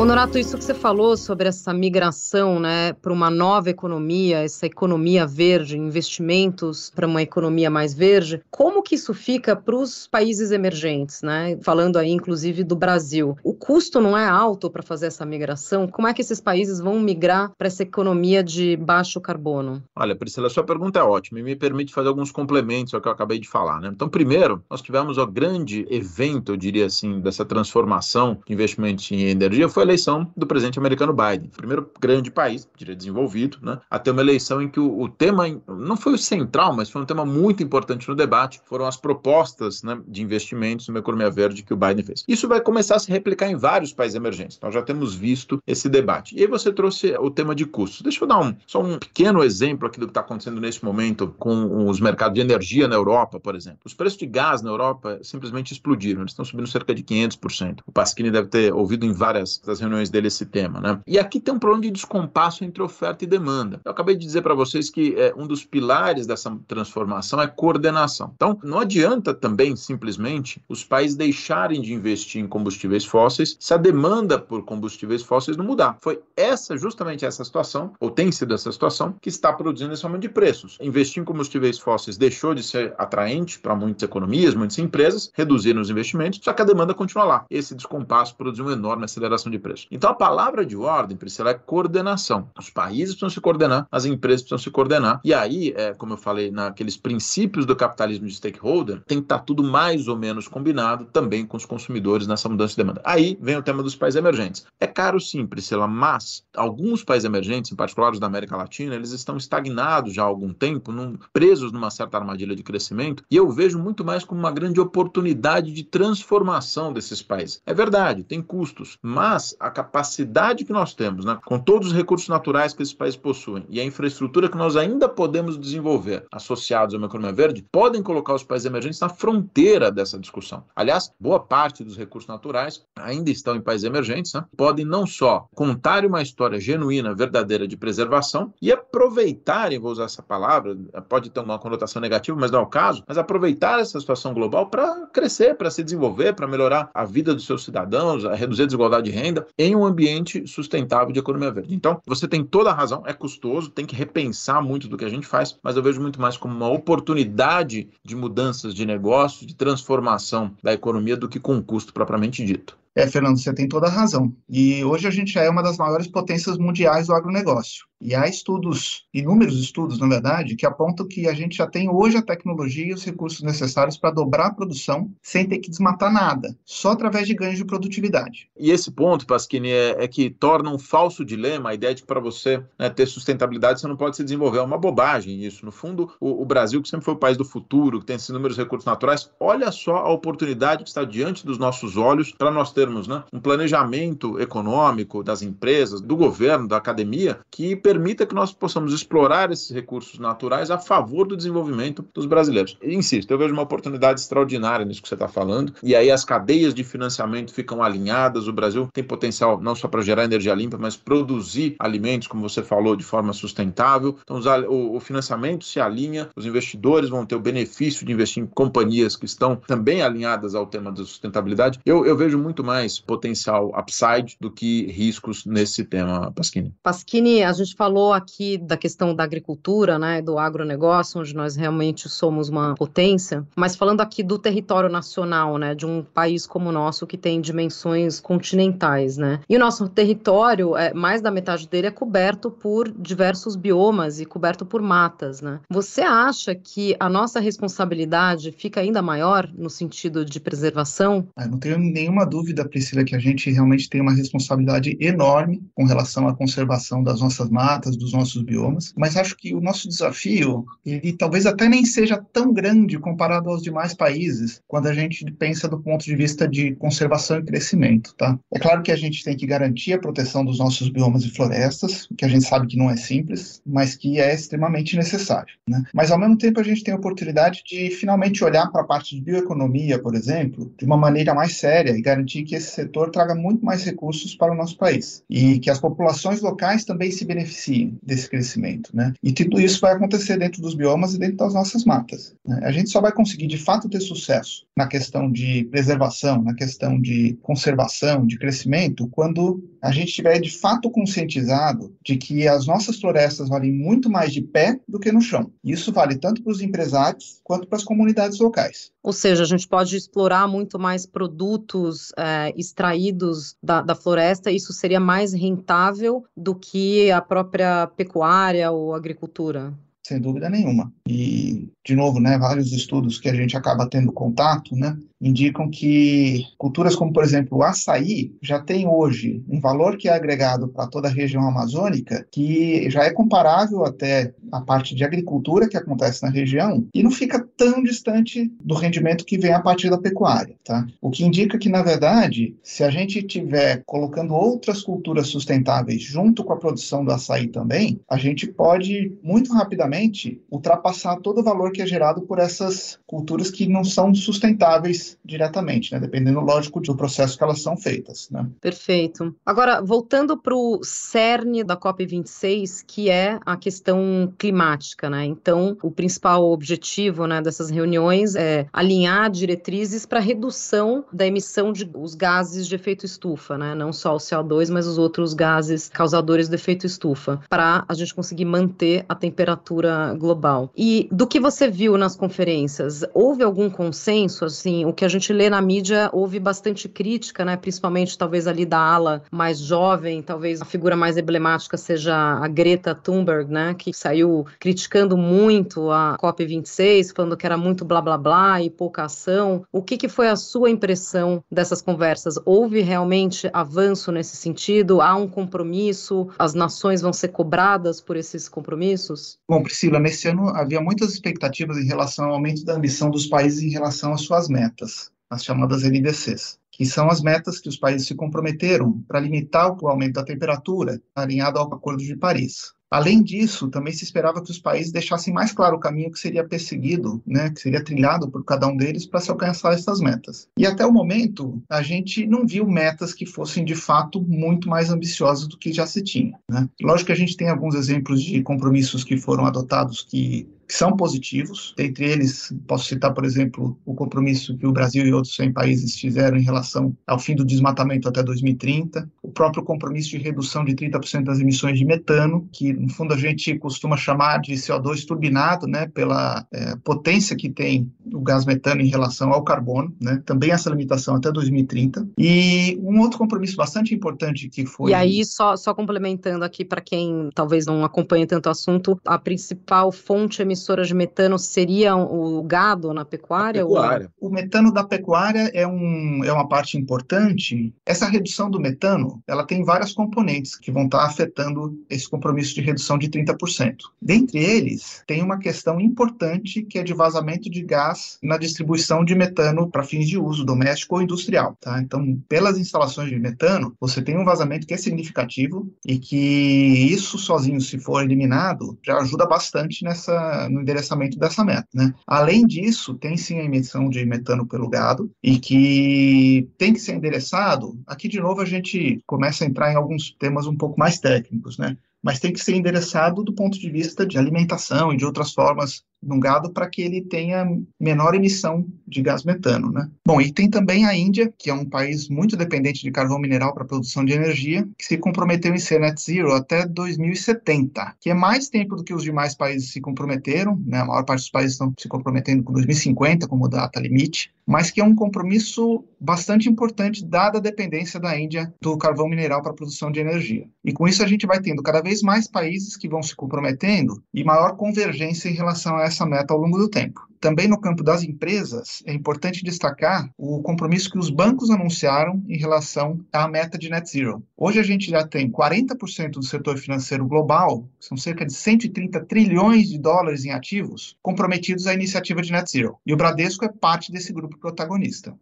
Honorato, 0.00 0.38
isso 0.38 0.56
que 0.56 0.64
você 0.64 0.72
falou 0.72 1.14
sobre 1.14 1.46
essa 1.46 1.74
migração 1.74 2.58
né, 2.58 2.94
para 2.94 3.12
uma 3.12 3.28
nova 3.28 3.68
economia, 3.68 4.38
essa 4.38 4.64
economia 4.64 5.26
verde, 5.26 5.76
investimentos 5.76 6.90
para 6.96 7.06
uma 7.06 7.20
economia 7.20 7.68
mais 7.68 7.92
verde, 7.92 8.42
como 8.50 8.82
que 8.82 8.94
isso 8.94 9.12
fica 9.12 9.54
para 9.54 9.76
os 9.76 10.06
países 10.06 10.52
emergentes, 10.52 11.20
né? 11.20 11.58
Falando 11.60 11.98
aí, 11.98 12.10
inclusive, 12.10 12.64
do 12.64 12.74
Brasil. 12.74 13.36
O 13.44 13.52
custo 13.52 14.00
não 14.00 14.16
é 14.16 14.26
alto 14.26 14.70
para 14.70 14.82
fazer 14.82 15.08
essa 15.08 15.26
migração? 15.26 15.86
Como 15.86 16.08
é 16.08 16.14
que 16.14 16.22
esses 16.22 16.40
países 16.40 16.80
vão 16.80 16.98
migrar 16.98 17.52
para 17.58 17.66
essa 17.66 17.82
economia 17.82 18.42
de 18.42 18.78
baixo 18.78 19.20
carbono? 19.20 19.82
Olha, 19.94 20.16
Priscila, 20.16 20.48
sua 20.48 20.64
pergunta 20.64 20.98
é 20.98 21.02
ótima 21.02 21.40
e 21.40 21.42
me 21.42 21.54
permite 21.54 21.92
fazer 21.92 22.08
alguns 22.08 22.32
complementos 22.32 22.94
ao 22.94 23.02
que 23.02 23.08
eu 23.08 23.12
acabei 23.12 23.38
de 23.38 23.46
falar. 23.46 23.78
Né? 23.82 23.90
Então, 23.92 24.08
primeiro, 24.08 24.64
nós 24.70 24.80
tivemos 24.80 25.18
o 25.18 25.26
grande 25.26 25.86
evento, 25.90 26.52
eu 26.52 26.56
diria 26.56 26.86
assim, 26.86 27.20
dessa 27.20 27.44
transformação 27.44 28.38
de 28.46 28.54
investimentos 28.54 29.12
em 29.12 29.24
energia, 29.24 29.68
foi 29.68 29.89
eleição 29.90 30.30
do 30.36 30.46
presidente 30.46 30.78
americano 30.78 31.12
Biden. 31.12 31.50
Primeiro 31.56 31.90
grande 32.00 32.30
país, 32.30 32.68
diria 32.76 32.94
desenvolvido, 32.94 33.58
né, 33.60 33.78
a 33.90 33.98
ter 33.98 34.10
uma 34.10 34.20
eleição 34.20 34.62
em 34.62 34.68
que 34.68 34.80
o, 34.80 35.00
o, 35.00 35.08
tema 35.08 35.44
não 35.66 35.96
foi 35.96 36.14
o 36.14 36.18
central, 36.18 36.74
mas 36.74 36.88
foi 36.88 37.02
um 37.02 37.04
tema 37.04 37.24
muito 37.24 37.62
importante 37.62 38.08
no 38.08 38.14
debate, 38.14 38.60
foram 38.64 38.86
as 38.86 38.96
propostas 38.96 39.82
né, 39.82 40.00
de 40.06 40.22
investimentos 40.22 40.88
numa 40.88 41.00
economia 41.00 41.30
verde 41.30 41.62
que 41.62 41.74
o 41.74 41.76
Biden 41.76 42.04
fez. 42.04 42.24
Isso 42.26 42.48
vai 42.48 42.60
começar 42.60 42.96
a 42.96 42.98
se 42.98 43.10
replicar 43.10 43.48
em 43.48 43.56
vários 43.56 43.92
países 43.92 44.14
emergentes. 44.14 44.58
Nós 44.62 44.72
já 44.72 44.82
temos 44.82 45.14
visto 45.14 45.60
esse 45.66 45.88
debate. 45.88 46.36
E 46.36 46.40
aí 46.40 46.46
você 46.46 46.72
trouxe 46.72 47.14
o 47.18 47.30
tema 47.30 47.54
de 47.54 47.66
custos. 47.66 48.02
Deixa 48.02 48.22
eu 48.22 48.28
dar 48.28 48.40
um, 48.40 48.54
só 48.66 48.82
um 48.82 48.98
pequeno 48.98 49.42
exemplo 49.42 49.86
aqui 49.86 49.98
do 49.98 50.06
que 50.06 50.10
está 50.10 50.20
acontecendo 50.20 50.60
nesse 50.60 50.84
momento 50.84 51.34
com 51.38 51.88
os 51.88 52.00
mercados 52.00 52.34
de 52.34 52.40
energia 52.40 52.86
na 52.86 52.94
Europa, 52.94 53.40
por 53.40 53.54
exemplo. 53.54 53.80
Os 53.84 53.94
preços 53.94 54.18
de 54.18 54.26
gás 54.26 54.62
na 54.62 54.70
Europa 54.70 55.18
simplesmente 55.22 55.72
explodiram, 55.72 56.20
eles 56.22 56.32
estão 56.32 56.44
subindo 56.44 56.68
cerca 56.68 56.94
de 56.94 57.02
500%. 57.02 57.80
O 57.86 57.92
Pasquini 57.92 58.30
deve 58.30 58.48
ter 58.48 58.72
ouvido 58.72 59.04
em 59.04 59.12
várias 59.12 59.58
das 59.70 59.80
reuniões 59.80 60.10
dele 60.10 60.26
esse 60.28 60.44
tema, 60.44 60.80
né? 60.80 61.00
E 61.06 61.18
aqui 61.18 61.40
tem 61.40 61.54
um 61.54 61.58
problema 61.58 61.82
de 61.82 61.90
descompasso 61.90 62.64
entre 62.64 62.82
oferta 62.82 63.24
e 63.24 63.26
demanda. 63.26 63.80
Eu 63.84 63.92
acabei 63.92 64.16
de 64.16 64.24
dizer 64.24 64.42
para 64.42 64.54
vocês 64.54 64.90
que 64.90 65.14
é, 65.16 65.32
um 65.36 65.46
dos 65.46 65.64
pilares 65.64 66.26
dessa 66.26 66.56
transformação 66.66 67.40
é 67.40 67.46
coordenação. 67.46 68.32
Então, 68.34 68.58
não 68.62 68.80
adianta 68.80 69.32
também 69.32 69.76
simplesmente 69.76 70.62
os 70.68 70.84
países 70.84 71.16
deixarem 71.16 71.80
de 71.80 71.92
investir 71.94 72.42
em 72.42 72.48
combustíveis 72.48 73.04
fósseis 73.04 73.56
se 73.58 73.72
a 73.72 73.76
demanda 73.76 74.38
por 74.38 74.64
combustíveis 74.64 75.22
fósseis 75.22 75.56
não 75.56 75.64
mudar. 75.64 75.96
Foi 76.00 76.20
essa, 76.36 76.76
justamente 76.76 77.24
essa 77.24 77.44
situação, 77.44 77.92
ou 78.00 78.10
tem 78.10 78.32
sido 78.32 78.54
essa 78.54 78.72
situação, 78.72 79.14
que 79.20 79.28
está 79.28 79.52
produzindo 79.52 79.92
esse 79.92 80.04
aumento 80.04 80.22
de 80.22 80.28
preços. 80.28 80.76
Investir 80.80 81.22
em 81.22 81.24
combustíveis 81.24 81.78
fósseis 81.78 82.16
deixou 82.16 82.54
de 82.54 82.62
ser 82.62 82.94
atraente 82.98 83.58
para 83.58 83.74
muitas 83.74 84.02
economias, 84.02 84.54
muitas 84.54 84.78
empresas, 84.78 85.30
reduziram 85.34 85.80
os 85.80 85.90
investimentos, 85.90 86.40
só 86.42 86.52
que 86.52 86.62
a 86.62 86.64
demanda 86.64 86.92
continua 86.94 87.24
lá. 87.24 87.46
Esse 87.48 87.74
descompasso 87.74 88.34
produziu 88.34 88.64
uma 88.64 88.72
enorme 88.72 89.04
aceleração 89.04 89.50
de 89.52 89.58
preço. 89.60 89.86
Então 89.90 90.10
a 90.10 90.14
palavra 90.14 90.64
de 90.64 90.76
ordem, 90.76 91.16
Priscila, 91.16 91.50
é 91.50 91.54
coordenação. 91.54 92.48
Os 92.58 92.70
países 92.70 93.14
precisam 93.14 93.30
se 93.30 93.40
coordenar, 93.40 93.86
as 93.90 94.04
empresas 94.04 94.42
precisam 94.42 94.58
se 94.58 94.70
coordenar. 94.70 95.20
E 95.24 95.32
aí, 95.32 95.72
é, 95.76 95.94
como 95.94 96.14
eu 96.14 96.16
falei, 96.16 96.50
naqueles 96.50 96.96
princípios 96.96 97.66
do 97.66 97.76
capitalismo 97.76 98.26
de 98.26 98.34
stakeholder, 98.34 99.02
tem 99.06 99.18
que 99.18 99.24
estar 99.24 99.38
tá 99.38 99.44
tudo 99.44 99.62
mais 99.62 100.08
ou 100.08 100.16
menos 100.16 100.48
combinado 100.48 101.04
também 101.06 101.46
com 101.46 101.56
os 101.56 101.64
consumidores 101.64 102.26
nessa 102.26 102.48
mudança 102.48 102.72
de 102.72 102.78
demanda. 102.78 103.00
Aí 103.04 103.38
vem 103.40 103.56
o 103.56 103.62
tema 103.62 103.82
dos 103.82 103.94
países 103.94 104.18
emergentes. 104.18 104.66
É 104.78 104.86
caro 104.86 105.20
sim, 105.20 105.46
Priscila, 105.46 105.86
mas 105.86 106.44
alguns 106.56 107.04
países 107.04 107.24
emergentes, 107.24 107.72
em 107.72 107.76
particular 107.76 108.12
os 108.12 108.20
da 108.20 108.26
América 108.26 108.56
Latina, 108.56 108.94
eles 108.94 109.12
estão 109.12 109.36
estagnados 109.36 110.14
já 110.14 110.22
há 110.22 110.26
algum 110.26 110.52
tempo, 110.52 110.92
num, 110.92 111.18
presos 111.32 111.72
numa 111.72 111.90
certa 111.90 112.16
armadilha 112.16 112.54
de 112.54 112.62
crescimento, 112.62 113.24
e 113.30 113.36
eu 113.36 113.50
vejo 113.50 113.78
muito 113.78 114.04
mais 114.04 114.24
como 114.24 114.40
uma 114.40 114.50
grande 114.50 114.80
oportunidade 114.80 115.72
de 115.72 115.84
transformação 115.84 116.92
desses 116.92 117.22
países. 117.22 117.60
É 117.66 117.74
verdade, 117.74 118.22
tem 118.22 118.42
custos, 118.42 118.98
mas 119.02 119.49
a 119.58 119.70
capacidade 119.70 120.64
que 120.64 120.72
nós 120.72 120.94
temos, 120.94 121.24
né, 121.24 121.38
com 121.44 121.58
todos 121.58 121.88
os 121.88 121.94
recursos 121.94 122.28
naturais 122.28 122.72
que 122.72 122.82
esses 122.82 122.94
países 122.94 123.16
possuem 123.18 123.64
e 123.68 123.80
a 123.80 123.84
infraestrutura 123.84 124.48
que 124.48 124.56
nós 124.56 124.76
ainda 124.76 125.08
podemos 125.08 125.58
desenvolver 125.58 126.26
associados 126.30 126.94
a 126.94 126.98
uma 126.98 127.06
economia 127.06 127.32
verde, 127.32 127.66
podem 127.70 128.02
colocar 128.02 128.34
os 128.34 128.42
países 128.42 128.66
emergentes 128.66 129.00
na 129.00 129.08
fronteira 129.08 129.90
dessa 129.90 130.18
discussão. 130.18 130.64
Aliás, 130.74 131.12
boa 131.18 131.40
parte 131.40 131.84
dos 131.84 131.96
recursos 131.96 132.28
naturais 132.28 132.84
ainda 132.96 133.30
estão 133.30 133.56
em 133.56 133.60
países 133.60 133.84
emergentes, 133.84 134.32
né, 134.34 134.44
podem 134.56 134.84
não 134.84 135.06
só 135.06 135.48
contar 135.54 136.04
uma 136.04 136.22
história 136.22 136.60
genuína, 136.60 137.14
verdadeira 137.14 137.66
de 137.66 137.76
preservação 137.76 138.52
e 138.60 138.72
aproveitarem, 138.72 139.78
vou 139.78 139.92
usar 139.92 140.04
essa 140.04 140.22
palavra, 140.22 140.76
pode 141.08 141.30
ter 141.30 141.40
uma 141.40 141.58
conotação 141.58 142.00
negativa, 142.00 142.36
mas 142.38 142.50
não 142.50 142.60
é 142.60 142.62
o 142.62 142.66
caso, 142.66 143.02
mas 143.06 143.18
aproveitar 143.18 143.80
essa 143.80 143.98
situação 143.98 144.34
global 144.34 144.66
para 144.68 145.06
crescer, 145.06 145.56
para 145.56 145.70
se 145.70 145.82
desenvolver, 145.82 146.34
para 146.34 146.46
melhorar 146.46 146.90
a 146.94 147.04
vida 147.04 147.34
dos 147.34 147.46
seus 147.46 147.64
cidadãos, 147.64 148.24
reduzir 148.24 148.62
a 148.62 148.66
desigualdade 148.66 149.10
de 149.10 149.16
renda 149.16 149.39
em 149.58 149.74
um 149.74 149.84
ambiente 149.84 150.46
sustentável 150.46 151.12
de 151.12 151.18
economia 151.18 151.50
verde. 151.50 151.74
Então, 151.74 152.00
você 152.06 152.26
tem 152.26 152.44
toda 152.44 152.70
a 152.70 152.74
razão, 152.74 153.02
é 153.06 153.12
custoso, 153.12 153.70
tem 153.70 153.86
que 153.86 153.94
repensar 153.94 154.62
muito 154.62 154.88
do 154.88 154.96
que 154.96 155.04
a 155.04 155.08
gente 155.08 155.26
faz, 155.26 155.58
mas 155.62 155.76
eu 155.76 155.82
vejo 155.82 156.00
muito 156.00 156.20
mais 156.20 156.36
como 156.36 156.54
uma 156.54 156.68
oportunidade 156.68 157.88
de 158.04 158.16
mudanças 158.16 158.74
de 158.74 158.84
negócio, 158.84 159.46
de 159.46 159.54
transformação 159.54 160.54
da 160.62 160.72
economia 160.72 161.16
do 161.16 161.28
que 161.28 161.40
com 161.40 161.54
um 161.54 161.62
custo 161.62 161.92
propriamente 161.92 162.44
dito. 162.44 162.78
É, 162.94 163.06
Fernando, 163.06 163.38
você 163.38 163.52
tem 163.52 163.68
toda 163.68 163.86
a 163.86 163.90
razão. 163.90 164.34
E 164.48 164.82
hoje 164.84 165.06
a 165.06 165.10
gente 165.10 165.32
já 165.32 165.42
é 165.42 165.50
uma 165.50 165.62
das 165.62 165.78
maiores 165.78 166.08
potências 166.08 166.58
mundiais 166.58 167.06
do 167.06 167.14
agronegócio. 167.14 167.90
E 168.00 168.14
há 168.14 168.26
estudos, 168.26 169.04
inúmeros 169.12 169.60
estudos, 169.60 169.98
na 169.98 170.08
verdade, 170.08 170.56
que 170.56 170.64
apontam 170.64 171.06
que 171.06 171.28
a 171.28 171.34
gente 171.34 171.58
já 171.58 171.66
tem 171.66 171.90
hoje 171.90 172.16
a 172.16 172.22
tecnologia 172.22 172.86
e 172.86 172.94
os 172.94 173.04
recursos 173.04 173.42
necessários 173.42 173.98
para 173.98 174.10
dobrar 174.10 174.46
a 174.46 174.54
produção 174.54 175.12
sem 175.22 175.46
ter 175.46 175.58
que 175.58 175.68
desmatar 175.68 176.10
nada, 176.10 176.56
só 176.64 176.92
através 176.92 177.26
de 177.26 177.34
ganhos 177.34 177.58
de 177.58 177.64
produtividade. 177.64 178.48
E 178.58 178.70
esse 178.70 178.90
ponto, 178.90 179.26
Pasquini, 179.26 179.70
é, 179.70 180.02
é 180.02 180.08
que 180.08 180.30
torna 180.30 180.70
um 180.70 180.78
falso 180.78 181.22
dilema 181.26 181.70
a 181.70 181.74
ideia 181.74 181.94
de 181.94 182.00
que 182.00 182.06
para 182.06 182.20
você 182.20 182.64
né, 182.78 182.88
ter 182.88 183.04
sustentabilidade 183.04 183.80
você 183.80 183.86
não 183.86 183.96
pode 183.96 184.16
se 184.16 184.24
desenvolver. 184.24 184.58
É 184.58 184.62
uma 184.62 184.78
bobagem 184.78 185.44
isso. 185.44 185.66
No 185.66 185.70
fundo, 185.70 186.10
o, 186.18 186.40
o, 186.40 186.44
Brasil, 186.46 186.80
que 186.80 186.88
sempre 186.88 187.04
foi 187.04 187.12
o 187.12 187.18
país 187.18 187.36
do 187.36 187.44
futuro, 187.44 188.00
que 188.00 188.06
tem 188.06 188.16
esses 188.16 188.30
inúmeros 188.30 188.56
recursos 188.56 188.86
naturais, 188.86 189.30
olha 189.38 189.70
só 189.70 189.96
a 189.96 190.10
oportunidade 190.10 190.84
que 190.84 190.88
está 190.88 191.04
diante 191.04 191.44
dos 191.44 191.58
nossos 191.58 191.98
olhos 191.98 192.32
para 192.32 192.50
nós 192.50 192.72
termos 192.80 193.06
né, 193.06 193.22
um 193.30 193.38
planejamento 193.38 194.40
econômico 194.40 195.22
das 195.22 195.42
empresas, 195.42 196.00
do 196.00 196.16
governo, 196.16 196.66
da 196.66 196.78
academia, 196.78 197.40
que 197.50 197.76
permita 197.76 198.24
que 198.24 198.34
nós 198.34 198.54
possamos 198.54 198.94
explorar 198.94 199.52
esses 199.52 199.70
recursos 199.70 200.18
naturais 200.18 200.70
a 200.70 200.78
favor 200.78 201.26
do 201.26 201.36
desenvolvimento 201.36 202.06
dos 202.14 202.24
brasileiros. 202.24 202.78
insisto, 202.82 203.30
eu 203.30 203.36
vejo 203.36 203.52
uma 203.52 203.62
oportunidade 203.62 204.20
extraordinária 204.20 204.86
nisso 204.86 205.02
que 205.02 205.08
você 205.08 205.14
está 205.14 205.28
falando, 205.28 205.74
e 205.82 205.94
aí 205.94 206.10
as 206.10 206.24
cadeias 206.24 206.72
de 206.72 206.82
financiamento 206.82 207.52
ficam 207.52 207.82
alinhadas. 207.82 208.48
O 208.48 208.52
Brasil 208.52 208.88
tem 208.94 209.04
potencial 209.04 209.60
não 209.60 209.74
só 209.74 209.86
para 209.86 210.00
gerar 210.00 210.24
energia 210.24 210.54
limpa, 210.54 210.78
mas 210.78 210.96
produzir 210.96 211.76
alimentos, 211.78 212.28
como 212.28 212.48
você 212.48 212.62
falou, 212.62 212.96
de 212.96 213.04
forma 213.04 213.34
sustentável. 213.34 214.16
Então, 214.22 214.40
o, 214.68 214.96
o 214.96 215.00
financiamento 215.00 215.66
se 215.66 215.78
alinha, 215.78 216.30
os 216.34 216.46
investidores 216.46 217.10
vão 217.10 217.26
ter 217.26 217.34
o 217.34 217.40
benefício 217.40 218.06
de 218.06 218.12
investir 218.12 218.42
em 218.42 218.46
companhias 218.46 219.16
que 219.16 219.26
estão 219.26 219.54
também 219.54 220.00
alinhadas 220.00 220.54
ao 220.54 220.66
tema 220.66 220.90
da 220.90 221.04
sustentabilidade. 221.04 221.78
Eu, 221.84 222.06
eu 222.06 222.16
vejo 222.16 222.38
muito 222.38 222.64
mais 222.64 222.69
potencial 223.04 223.72
upside 223.78 224.36
do 224.40 224.50
que 224.50 224.86
riscos 224.86 225.44
nesse 225.44 225.84
tema, 225.84 226.32
Pasquini. 226.32 226.74
Pasquini, 226.82 227.42
a 227.42 227.52
gente 227.52 227.74
falou 227.74 228.12
aqui 228.12 228.58
da 228.58 228.76
questão 228.76 229.14
da 229.14 229.24
agricultura, 229.24 229.98
né, 229.98 230.20
do 230.22 230.38
agronegócio, 230.38 231.20
onde 231.20 231.34
nós 231.34 231.56
realmente 231.56 232.08
somos 232.08 232.48
uma 232.48 232.74
potência, 232.74 233.46
mas 233.56 233.76
falando 233.76 234.00
aqui 234.00 234.22
do 234.22 234.38
território 234.38 234.88
nacional, 234.88 235.58
né, 235.58 235.74
de 235.74 235.86
um 235.86 236.02
país 236.02 236.46
como 236.46 236.68
o 236.68 236.72
nosso 236.72 237.06
que 237.06 237.16
tem 237.16 237.40
dimensões 237.40 238.20
continentais, 238.20 239.16
né? 239.16 239.40
E 239.48 239.56
o 239.56 239.58
nosso 239.58 239.88
território, 239.88 240.76
é, 240.76 240.92
mais 240.92 241.20
da 241.20 241.30
metade 241.30 241.68
dele 241.68 241.86
é 241.86 241.90
coberto 241.90 242.50
por 242.50 242.90
diversos 242.90 243.56
biomas 243.56 244.20
e 244.20 244.24
coberto 244.24 244.64
por 244.64 244.82
matas, 244.82 245.40
né? 245.40 245.60
Você 245.68 246.02
acha 246.02 246.54
que 246.54 246.96
a 246.98 247.08
nossa 247.08 247.40
responsabilidade 247.40 248.52
fica 248.52 248.80
ainda 248.80 249.02
maior 249.02 249.48
no 249.56 249.70
sentido 249.70 250.24
de 250.24 250.40
preservação? 250.40 251.28
Eu 251.38 251.48
não 251.48 251.58
tenho 251.58 251.78
nenhuma 251.78 252.24
dúvida, 252.24 252.59
Priscila, 252.68 253.04
que 253.04 253.14
a 253.14 253.18
gente 253.18 253.50
realmente 253.50 253.88
tem 253.88 254.00
uma 254.00 254.14
responsabilidade 254.14 254.96
enorme 255.00 255.62
com 255.74 255.84
relação 255.84 256.28
à 256.28 256.34
conservação 256.34 257.02
das 257.02 257.20
nossas 257.20 257.50
matas, 257.50 257.96
dos 257.96 258.12
nossos 258.12 258.42
biomas, 258.42 258.92
mas 258.96 259.16
acho 259.16 259.36
que 259.36 259.54
o 259.54 259.60
nosso 259.60 259.88
desafio, 259.88 260.64
ele 260.84 261.12
talvez 261.12 261.46
até 261.46 261.68
nem 261.68 261.84
seja 261.84 262.22
tão 262.32 262.52
grande 262.52 262.98
comparado 262.98 263.50
aos 263.50 263.62
demais 263.62 263.94
países, 263.94 264.60
quando 264.66 264.86
a 264.86 264.94
gente 264.94 265.24
pensa 265.32 265.68
do 265.68 265.80
ponto 265.80 266.04
de 266.04 266.16
vista 266.16 266.46
de 266.46 266.74
conservação 266.76 267.38
e 267.38 267.44
crescimento, 267.44 268.14
tá? 268.16 268.38
É 268.52 268.58
claro 268.58 268.82
que 268.82 268.92
a 268.92 268.96
gente 268.96 269.24
tem 269.24 269.36
que 269.36 269.46
garantir 269.46 269.92
a 269.92 269.98
proteção 269.98 270.44
dos 270.44 270.58
nossos 270.58 270.88
biomas 270.88 271.24
e 271.24 271.30
florestas, 271.30 272.08
que 272.16 272.24
a 272.24 272.28
gente 272.28 272.46
sabe 272.46 272.66
que 272.66 272.76
não 272.76 272.90
é 272.90 272.96
simples, 272.96 273.62
mas 273.66 273.96
que 273.96 274.20
é 274.20 274.34
extremamente 274.34 274.96
necessário, 274.96 275.54
né? 275.68 275.82
Mas 275.94 276.10
ao 276.10 276.18
mesmo 276.18 276.36
tempo 276.36 276.60
a 276.60 276.64
gente 276.64 276.82
tem 276.82 276.94
a 276.94 276.96
oportunidade 276.96 277.62
de 277.66 277.90
finalmente 277.90 278.44
olhar 278.44 278.70
para 278.70 278.82
a 278.82 278.86
parte 278.86 279.14
de 279.14 279.22
bioeconomia, 279.22 279.98
por 279.98 280.14
exemplo, 280.14 280.72
de 280.78 280.84
uma 280.84 280.96
maneira 280.96 281.34
mais 281.34 281.56
séria 281.56 281.92
e 281.92 282.02
garantir 282.02 282.44
que 282.50 282.56
esse 282.56 282.72
setor 282.72 283.12
traga 283.12 283.32
muito 283.32 283.64
mais 283.64 283.84
recursos 283.84 284.34
para 284.34 284.52
o 284.52 284.56
nosso 284.56 284.76
país 284.76 285.22
e 285.30 285.60
que 285.60 285.70
as 285.70 285.78
populações 285.78 286.40
locais 286.40 286.84
também 286.84 287.12
se 287.12 287.24
beneficiem 287.24 287.96
desse 288.02 288.28
crescimento, 288.28 288.90
né? 288.92 289.12
E 289.22 289.32
tudo 289.32 289.60
isso 289.60 289.80
vai 289.80 289.92
acontecer 289.92 290.36
dentro 290.36 290.60
dos 290.60 290.74
biomas 290.74 291.14
e 291.14 291.18
dentro 291.18 291.36
das 291.36 291.54
nossas 291.54 291.84
matas. 291.84 292.34
Né? 292.44 292.58
A 292.64 292.72
gente 292.72 292.90
só 292.90 293.00
vai 293.00 293.12
conseguir 293.12 293.46
de 293.46 293.56
fato 293.56 293.88
ter 293.88 294.00
sucesso 294.00 294.66
na 294.76 294.88
questão 294.88 295.30
de 295.30 295.62
preservação, 295.70 296.42
na 296.42 296.54
questão 296.54 297.00
de 297.00 297.38
conservação, 297.40 298.26
de 298.26 298.36
crescimento, 298.36 299.06
quando 299.12 299.62
a 299.80 299.92
gente 299.92 300.08
estiver 300.08 300.40
de 300.40 300.50
fato 300.50 300.90
conscientizado 300.90 301.94
de 302.04 302.16
que 302.16 302.48
as 302.48 302.66
nossas 302.66 303.00
florestas 303.00 303.48
valem 303.48 303.72
muito 303.72 304.10
mais 304.10 304.32
de 304.32 304.42
pé 304.42 304.80
do 304.88 304.98
que 304.98 305.12
no 305.12 305.20
chão. 305.20 305.52
Isso 305.62 305.92
vale 305.92 306.16
tanto 306.16 306.42
para 306.42 306.52
os 306.52 306.60
empresários 306.60 307.40
quanto 307.44 307.68
para 307.68 307.78
as 307.78 307.84
comunidades 307.84 308.40
locais. 308.40 308.90
Ou 309.02 309.12
seja, 309.12 309.42
a 309.42 309.46
gente 309.46 309.66
pode 309.66 309.96
explorar 309.96 310.46
muito 310.46 310.78
mais 310.78 311.06
produtos 311.06 312.12
é, 312.16 312.39
extraídos 312.56 313.56
da, 313.62 313.82
da 313.82 313.94
floresta, 313.94 314.50
isso 314.50 314.72
seria 314.72 314.98
mais 314.98 315.32
rentável 315.32 316.24
do 316.36 316.54
que 316.54 317.10
a 317.10 317.20
própria 317.20 317.86
pecuária 317.88 318.70
ou 318.70 318.94
agricultura? 318.94 319.74
Sem 320.06 320.20
dúvida 320.20 320.48
nenhuma. 320.48 320.92
E, 321.06 321.70
de 321.86 321.94
novo, 321.94 322.18
né, 322.18 322.38
vários 322.38 322.72
estudos 322.72 323.18
que 323.18 323.28
a 323.28 323.34
gente 323.34 323.56
acaba 323.56 323.88
tendo 323.88 324.12
contato, 324.12 324.74
né, 324.74 324.98
indicam 325.20 325.70
que 325.70 326.46
culturas 326.56 326.96
como, 326.96 327.12
por 327.12 327.22
exemplo, 327.22 327.58
o 327.58 327.62
açaí 327.62 328.32
já 328.40 328.58
tem 328.58 328.88
hoje 328.88 329.44
um 329.48 329.60
valor 329.60 329.96
que 329.96 330.08
é 330.08 330.12
agregado 330.12 330.68
para 330.68 330.86
toda 330.86 331.08
a 331.08 331.12
região 331.12 331.46
amazônica 331.46 332.26
que 332.30 332.88
já 332.90 333.04
é 333.04 333.10
comparável 333.10 333.84
até 333.84 334.32
a 334.50 334.60
parte 334.60 334.94
de 334.94 335.04
agricultura 335.04 335.68
que 335.68 335.76
acontece 335.76 336.22
na 336.22 336.30
região 336.30 336.86
e 336.94 337.02
não 337.02 337.10
fica 337.10 337.46
tão 337.56 337.82
distante 337.82 338.50
do 338.62 338.74
rendimento 338.74 339.24
que 339.24 339.38
vem 339.38 339.52
a 339.52 339.60
partir 339.60 339.90
da 339.90 339.98
pecuária, 339.98 340.56
tá? 340.64 340.86
O 341.00 341.10
que 341.10 341.24
indica 341.24 341.58
que, 341.58 341.68
na 341.68 341.82
verdade, 341.82 342.56
se 342.62 342.82
a 342.82 342.90
gente 342.90 343.22
tiver 343.22 343.82
colocando 343.84 344.34
outras 344.34 344.82
culturas 344.82 345.28
sustentáveis 345.28 346.02
junto 346.02 346.42
com 346.44 346.52
a 346.52 346.58
produção 346.58 347.04
do 347.04 347.12
açaí 347.12 347.48
também, 347.48 348.00
a 348.08 348.16
gente 348.16 348.46
pode 348.46 349.12
muito 349.22 349.52
rapidamente 349.52 350.40
ultrapassar 350.50 351.16
todo 351.16 351.40
o 351.40 351.44
valor 351.44 351.72
que 351.72 351.82
é 351.82 351.86
gerado 351.86 352.22
por 352.22 352.38
essas 352.38 352.98
culturas 353.06 353.50
que 353.50 353.66
não 353.66 353.84
são 353.84 354.14
sustentáveis 354.14 355.09
diretamente, 355.24 355.92
né? 355.92 356.00
Dependendo, 356.00 356.40
lógico, 356.40 356.80
do 356.80 356.96
processo 356.96 357.36
que 357.36 357.44
elas 357.44 357.62
são 357.62 357.76
feitas, 357.76 358.28
né? 358.30 358.46
Perfeito. 358.60 359.34
Agora, 359.44 359.80
voltando 359.80 360.36
para 360.36 360.54
o 360.54 360.80
cerne 360.82 361.62
da 361.62 361.76
COP26, 361.76 362.84
que 362.86 363.10
é 363.10 363.38
a 363.44 363.56
questão 363.56 364.32
climática, 364.38 365.08
né? 365.08 365.24
Então, 365.24 365.76
o 365.82 365.90
principal 365.90 366.44
objetivo, 366.50 367.26
né, 367.26 367.40
dessas 367.40 367.70
reuniões 367.70 368.34
é 368.34 368.66
alinhar 368.72 369.30
diretrizes 369.30 370.04
para 370.06 370.20
redução 370.20 371.04
da 371.12 371.26
emissão 371.26 371.72
de 371.72 371.88
os 371.94 372.14
gases 372.14 372.66
de 372.66 372.74
efeito 372.74 373.04
estufa, 373.04 373.58
né? 373.58 373.74
Não 373.74 373.92
só 373.92 374.14
o 374.14 374.18
CO2, 374.18 374.70
mas 374.70 374.86
os 374.86 374.98
outros 374.98 375.34
gases 375.34 375.88
causadores 375.88 376.48
do 376.48 376.54
efeito 376.54 376.86
estufa, 376.86 377.40
para 377.48 377.84
a 377.88 377.94
gente 377.94 378.14
conseguir 378.14 378.44
manter 378.44 379.04
a 379.08 379.14
temperatura 379.14 380.14
global. 380.14 380.70
E 380.76 381.08
do 381.10 381.26
que 381.26 381.40
você 381.40 381.68
viu 381.68 381.96
nas 381.96 382.16
conferências, 382.16 383.04
houve 383.14 383.42
algum 383.42 383.68
consenso, 383.70 384.44
assim, 384.44 384.84
o 384.84 384.92
que 385.00 385.04
a 385.06 385.08
gente 385.08 385.32
lê 385.32 385.48
na 385.48 385.62
mídia 385.62 386.10
houve 386.12 386.38
bastante 386.38 386.86
crítica, 386.86 387.42
né? 387.42 387.56
Principalmente 387.56 388.18
talvez 388.18 388.46
ali 388.46 388.66
da 388.66 388.78
ala 388.78 389.22
mais 389.30 389.58
jovem, 389.58 390.20
talvez 390.20 390.60
a 390.60 390.64
figura 390.66 390.94
mais 390.94 391.16
emblemática 391.16 391.78
seja 391.78 392.14
a 392.14 392.46
Greta 392.46 392.94
Thunberg, 392.94 393.50
né? 393.50 393.72
Que 393.72 393.94
saiu 393.94 394.44
criticando 394.58 395.16
muito 395.16 395.90
a 395.90 396.18
COP26, 396.20 397.14
falando 397.16 397.34
que 397.34 397.46
era 397.46 397.56
muito 397.56 397.82
blá 397.82 398.02
blá 398.02 398.18
blá 398.18 398.60
e 398.60 398.68
pouca 398.68 399.04
ação. 399.04 399.64
O 399.72 399.80
que, 399.80 399.96
que 399.96 400.06
foi 400.06 400.28
a 400.28 400.36
sua 400.36 400.68
impressão 400.68 401.42
dessas 401.50 401.80
conversas? 401.80 402.34
Houve 402.44 402.82
realmente 402.82 403.48
avanço 403.54 404.12
nesse 404.12 404.36
sentido? 404.36 405.00
Há 405.00 405.16
um 405.16 405.26
compromisso? 405.26 406.28
As 406.38 406.52
nações 406.52 407.00
vão 407.00 407.14
ser 407.14 407.28
cobradas 407.28 408.02
por 408.02 408.18
esses 408.18 408.50
compromissos? 408.50 409.38
Bom, 409.48 409.62
Priscila, 409.62 409.98
nesse 409.98 410.28
ano 410.28 410.50
havia 410.50 410.78
muitas 410.78 411.14
expectativas 411.14 411.78
em 411.78 411.86
relação 411.86 412.26
ao 412.26 412.32
aumento 412.34 412.66
da 412.66 412.74
ambição 412.74 413.10
dos 413.10 413.24
países 413.24 413.62
em 413.62 413.70
relação 413.70 414.12
às 414.12 414.20
suas 414.20 414.46
metas 414.46 414.89
metas, 414.90 415.12
as 415.28 415.44
chamadas 415.44 415.84
NDCs, 415.84 416.58
que 416.72 416.84
são 416.84 417.08
as 417.08 417.22
metas 417.22 417.60
que 417.60 417.68
os 417.68 417.76
países 417.76 418.08
se 418.08 418.14
comprometeram 418.14 419.00
para 419.06 419.20
limitar 419.20 419.72
o 419.80 419.88
aumento 419.88 420.14
da 420.14 420.24
temperatura, 420.24 421.00
alinhado 421.14 421.58
ao 421.58 421.72
Acordo 421.72 422.02
de 422.02 422.16
Paris. 422.16 422.72
Além 422.90 423.22
disso, 423.22 423.68
também 423.68 423.92
se 423.92 424.02
esperava 424.02 424.42
que 424.42 424.50
os 424.50 424.58
países 424.58 424.90
deixassem 424.90 425.32
mais 425.32 425.52
claro 425.52 425.76
o 425.76 425.80
caminho 425.80 426.10
que 426.10 426.18
seria 426.18 426.46
perseguido, 426.46 427.22
né, 427.24 427.50
que 427.50 427.60
seria 427.60 427.84
trilhado 427.84 428.28
por 428.28 428.44
cada 428.44 428.66
um 428.66 428.76
deles 428.76 429.06
para 429.06 429.20
se 429.20 429.30
alcançar 429.30 429.72
essas 429.72 430.00
metas. 430.00 430.48
E 430.58 430.66
até 430.66 430.84
o 430.84 430.92
momento, 430.92 431.62
a 431.68 431.82
gente 431.82 432.26
não 432.26 432.46
viu 432.46 432.66
metas 432.66 433.14
que 433.14 433.24
fossem 433.24 433.64
de 433.64 433.74
fato 433.74 434.20
muito 434.20 434.68
mais 434.68 434.90
ambiciosas 434.90 435.46
do 435.46 435.56
que 435.56 435.72
já 435.72 435.86
se 435.86 436.02
tinha. 436.02 436.36
Né? 436.50 436.68
Lógico 436.82 437.06
que 437.06 437.12
a 437.12 437.16
gente 437.16 437.36
tem 437.36 437.48
alguns 437.48 437.74
exemplos 437.74 438.22
de 438.22 438.42
compromissos 438.42 439.04
que 439.04 439.16
foram 439.16 439.46
adotados 439.46 440.02
que 440.02 440.48
que 440.70 440.76
são 440.76 440.96
positivos. 440.96 441.74
Dentre 441.76 442.04
eles, 442.04 442.54
posso 442.68 442.86
citar, 442.86 443.12
por 443.12 443.24
exemplo, 443.24 443.76
o 443.84 443.92
compromisso 443.92 444.56
que 444.56 444.64
o 444.64 444.70
Brasil 444.70 445.04
e 445.04 445.12
outros 445.12 445.34
100 445.34 445.52
países 445.52 445.98
fizeram 445.98 446.36
em 446.38 446.44
relação 446.44 446.96
ao 447.04 447.18
fim 447.18 447.34
do 447.34 447.44
desmatamento 447.44 448.08
até 448.08 448.22
2030, 448.22 449.10
o 449.20 449.32
próprio 449.32 449.64
compromisso 449.64 450.10
de 450.10 450.18
redução 450.18 450.64
de 450.64 450.76
30% 450.76 451.24
das 451.24 451.40
emissões 451.40 451.76
de 451.76 451.84
metano, 451.84 452.48
que 452.52 452.72
no 452.80 452.88
fundo 452.88 453.14
a 453.14 453.16
gente 453.16 453.58
costuma 453.58 453.96
chamar 453.96 454.38
de 454.40 454.54
CO2 454.54 455.04
turbinado, 455.06 455.66
né, 455.66 455.86
pela 455.86 456.46
é, 456.52 456.76
potência 456.76 457.36
que 457.36 457.50
tem 457.50 457.90
o 458.12 458.20
gás 458.20 458.44
metano 458.44 458.80
em 458.80 458.88
relação 458.88 459.32
ao 459.32 459.44
carbono, 459.44 459.94
né, 460.00 460.22
também 460.24 460.50
essa 460.50 460.70
limitação 460.70 461.16
até 461.16 461.30
2030. 461.30 462.08
E 462.18 462.78
um 462.82 463.00
outro 463.00 463.18
compromisso 463.18 463.56
bastante 463.56 463.94
importante 463.94 464.48
que 464.48 464.64
foi. 464.64 464.90
E 464.90 464.94
aí, 464.94 465.24
só, 465.24 465.56
só 465.56 465.74
complementando 465.74 466.44
aqui 466.44 466.64
para 466.64 466.80
quem 466.80 467.30
talvez 467.34 467.66
não 467.66 467.84
acompanhe 467.84 468.26
tanto 468.26 468.46
o 468.46 468.50
assunto, 468.50 469.00
a 469.06 469.18
principal 469.18 469.92
fonte 469.92 470.40
emissora 470.40 470.70
emissoras 470.70 470.88
de 470.88 470.94
metano 470.94 471.38
seriam 471.38 472.04
o 472.04 472.42
gado 472.42 472.92
na 472.92 473.04
pecuária? 473.04 473.62
pecuária. 473.62 474.10
Ou... 474.20 474.28
O 474.28 474.32
metano 474.32 474.72
da 474.72 474.84
pecuária 474.84 475.50
é, 475.52 475.66
um, 475.66 476.22
é 476.24 476.32
uma 476.32 476.48
parte 476.48 476.76
importante. 476.76 477.74
Essa 477.84 478.06
redução 478.06 478.50
do 478.50 478.60
metano 478.60 479.22
ela 479.26 479.44
tem 479.44 479.64
várias 479.64 479.92
componentes 479.92 480.56
que 480.56 480.70
vão 480.70 480.84
estar 480.84 481.04
afetando 481.04 481.78
esse 481.88 482.08
compromisso 482.08 482.54
de 482.54 482.60
redução 482.70 482.98
de 482.98 483.08
30%. 483.08 483.76
Dentre 484.00 484.38
eles, 484.38 485.02
tem 485.06 485.22
uma 485.22 485.38
questão 485.38 485.80
importante 485.80 486.62
que 486.62 486.78
é 486.78 486.82
de 486.82 486.94
vazamento 486.94 487.50
de 487.50 487.62
gás 487.62 488.18
na 488.22 488.36
distribuição 488.36 489.04
de 489.04 489.14
metano 489.14 489.70
para 489.70 489.82
fins 489.82 490.08
de 490.08 490.18
uso 490.18 490.44
doméstico 490.44 490.96
ou 490.96 491.02
industrial. 491.02 491.56
Tá? 491.60 491.80
Então, 491.80 492.18
pelas 492.28 492.58
instalações 492.58 493.10
de 493.10 493.18
metano, 493.18 493.74
você 493.80 494.02
tem 494.02 494.18
um 494.18 494.24
vazamento 494.24 494.66
que 494.66 494.74
é 494.74 494.76
significativo 494.76 495.70
e 495.86 495.98
que 495.98 496.16
isso 496.16 497.18
sozinho, 497.18 497.60
se 497.60 497.78
for 497.78 498.02
eliminado, 498.02 498.78
já 498.82 498.98
ajuda 498.98 499.26
bastante 499.26 499.84
nessa, 499.84 500.48
no 500.48 500.60
endereçamento 500.60 501.18
dessa 501.18 501.44
meta. 501.44 501.68
Né? 501.74 501.92
Além 502.06 502.46
disso, 502.46 502.94
tem 502.94 503.16
sim 503.16 503.38
a 503.38 503.44
emissão 503.44 503.88
de 503.88 504.04
metano 504.04 504.46
pelo 504.46 504.68
gado 504.68 505.10
e 505.22 505.38
que 505.38 506.48
tem 506.56 506.72
que 506.72 506.80
ser 506.80 506.94
endereçado. 506.94 507.78
Aqui, 507.86 508.08
de 508.08 508.20
novo, 508.20 508.40
a 508.40 508.44
gente 508.44 509.00
começa 509.06 509.44
a 509.44 509.46
entrar 509.46 509.72
em 509.72 509.76
alguns 509.76 510.10
temas 510.18 510.46
um 510.46 510.56
pouco 510.56 510.78
mais 510.78 510.98
técnicos, 510.98 511.58
né? 511.58 511.76
Mas 512.02 512.18
tem 512.18 512.32
que 512.32 512.40
ser 512.40 512.54
endereçado 512.54 513.22
do 513.22 513.34
ponto 513.34 513.58
de 513.58 513.70
vista 513.70 514.06
de 514.06 514.18
alimentação 514.18 514.92
e 514.92 514.96
de 514.96 515.04
outras 515.04 515.32
formas 515.32 515.84
no 516.02 516.18
gado 516.18 516.52
para 516.52 516.68
que 516.68 516.82
ele 516.82 517.02
tenha 517.02 517.46
menor 517.78 518.14
emissão 518.14 518.66
de 518.86 519.02
gás 519.02 519.24
metano, 519.24 519.70
né? 519.70 519.88
Bom, 520.06 520.20
e 520.20 520.32
tem 520.32 520.48
também 520.48 520.84
a 520.86 520.96
Índia, 520.96 521.32
que 521.38 521.50
é 521.50 521.54
um 521.54 521.64
país 521.64 522.08
muito 522.08 522.36
dependente 522.36 522.82
de 522.82 522.90
carvão 522.90 523.18
mineral 523.18 523.54
para 523.54 523.64
produção 523.64 524.04
de 524.04 524.12
energia, 524.12 524.66
que 524.78 524.84
se 524.84 524.98
comprometeu 524.98 525.54
em 525.54 525.58
ser 525.58 525.80
net 525.80 526.00
zero 526.00 526.32
até 526.32 526.66
2070, 526.66 527.96
que 528.00 528.10
é 528.10 528.14
mais 528.14 528.48
tempo 528.48 528.76
do 528.76 528.84
que 528.84 528.94
os 528.94 529.02
demais 529.02 529.34
países 529.34 529.70
se 529.70 529.80
comprometeram, 529.80 530.60
né? 530.66 530.80
A 530.80 530.84
maior 530.84 531.04
parte 531.04 531.20
dos 531.20 531.30
países 531.30 531.52
estão 531.52 531.72
se 531.78 531.88
comprometendo 531.88 532.42
com 532.42 532.52
2050 532.52 533.28
como 533.28 533.48
data 533.48 533.78
limite, 533.78 534.32
mas 534.46 534.70
que 534.70 534.80
é 534.80 534.84
um 534.84 534.94
compromisso 534.94 535.84
bastante 536.00 536.48
importante 536.48 537.04
dada 537.04 537.38
a 537.38 537.40
dependência 537.40 538.00
da 538.00 538.18
Índia 538.18 538.52
do 538.60 538.76
carvão 538.76 539.08
mineral 539.08 539.42
para 539.42 539.52
produção 539.52 539.92
de 539.92 540.00
energia. 540.00 540.48
E 540.64 540.72
com 540.72 540.88
isso 540.88 541.02
a 541.02 541.06
gente 541.06 541.26
vai 541.26 541.40
tendo 541.40 541.62
cada 541.62 541.80
vez 541.80 542.02
mais 542.02 542.26
países 542.26 542.76
que 542.76 542.88
vão 542.88 543.02
se 543.02 543.14
comprometendo 543.14 544.02
e 544.12 544.24
maior 544.24 544.56
convergência 544.56 545.28
em 545.28 545.34
relação 545.34 545.76
a 545.76 545.89
essa 545.90 546.06
meta 546.06 546.32
ao 546.32 546.40
longo 546.40 546.56
do 546.56 546.68
tempo. 546.68 547.06
Também 547.20 547.46
no 547.46 547.60
campo 547.60 547.84
das 547.84 548.02
empresas, 548.02 548.82
é 548.86 548.94
importante 548.94 549.44
destacar 549.44 550.10
o 550.16 550.40
compromisso 550.40 550.90
que 550.90 550.98
os 550.98 551.10
bancos 551.10 551.50
anunciaram 551.50 552.24
em 552.26 552.38
relação 552.38 552.98
à 553.12 553.28
meta 553.28 553.58
de 553.58 553.68
net 553.68 553.90
zero. 553.90 554.22
Hoje 554.36 554.58
a 554.58 554.62
gente 554.62 554.88
já 554.90 555.06
tem 555.06 555.30
40% 555.30 556.12
do 556.12 556.22
setor 556.22 556.56
financeiro 556.56 557.06
global, 557.06 557.68
são 557.78 557.96
cerca 557.96 558.24
de 558.24 558.32
130 558.32 559.04
trilhões 559.04 559.68
de 559.68 559.78
dólares 559.78 560.24
em 560.24 560.30
ativos, 560.30 560.96
comprometidos 561.02 561.66
à 561.66 561.74
iniciativa 561.74 562.22
de 562.22 562.32
net 562.32 562.50
zero. 562.50 562.76
E 562.86 562.94
o 562.94 562.96
Bradesco 562.96 563.44
é 563.44 563.48
parte 563.48 563.92
desse 563.92 564.12
grupo 564.12 564.38
protagonista. 564.38 565.14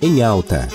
Em 0.00 0.22
alta. 0.22 0.68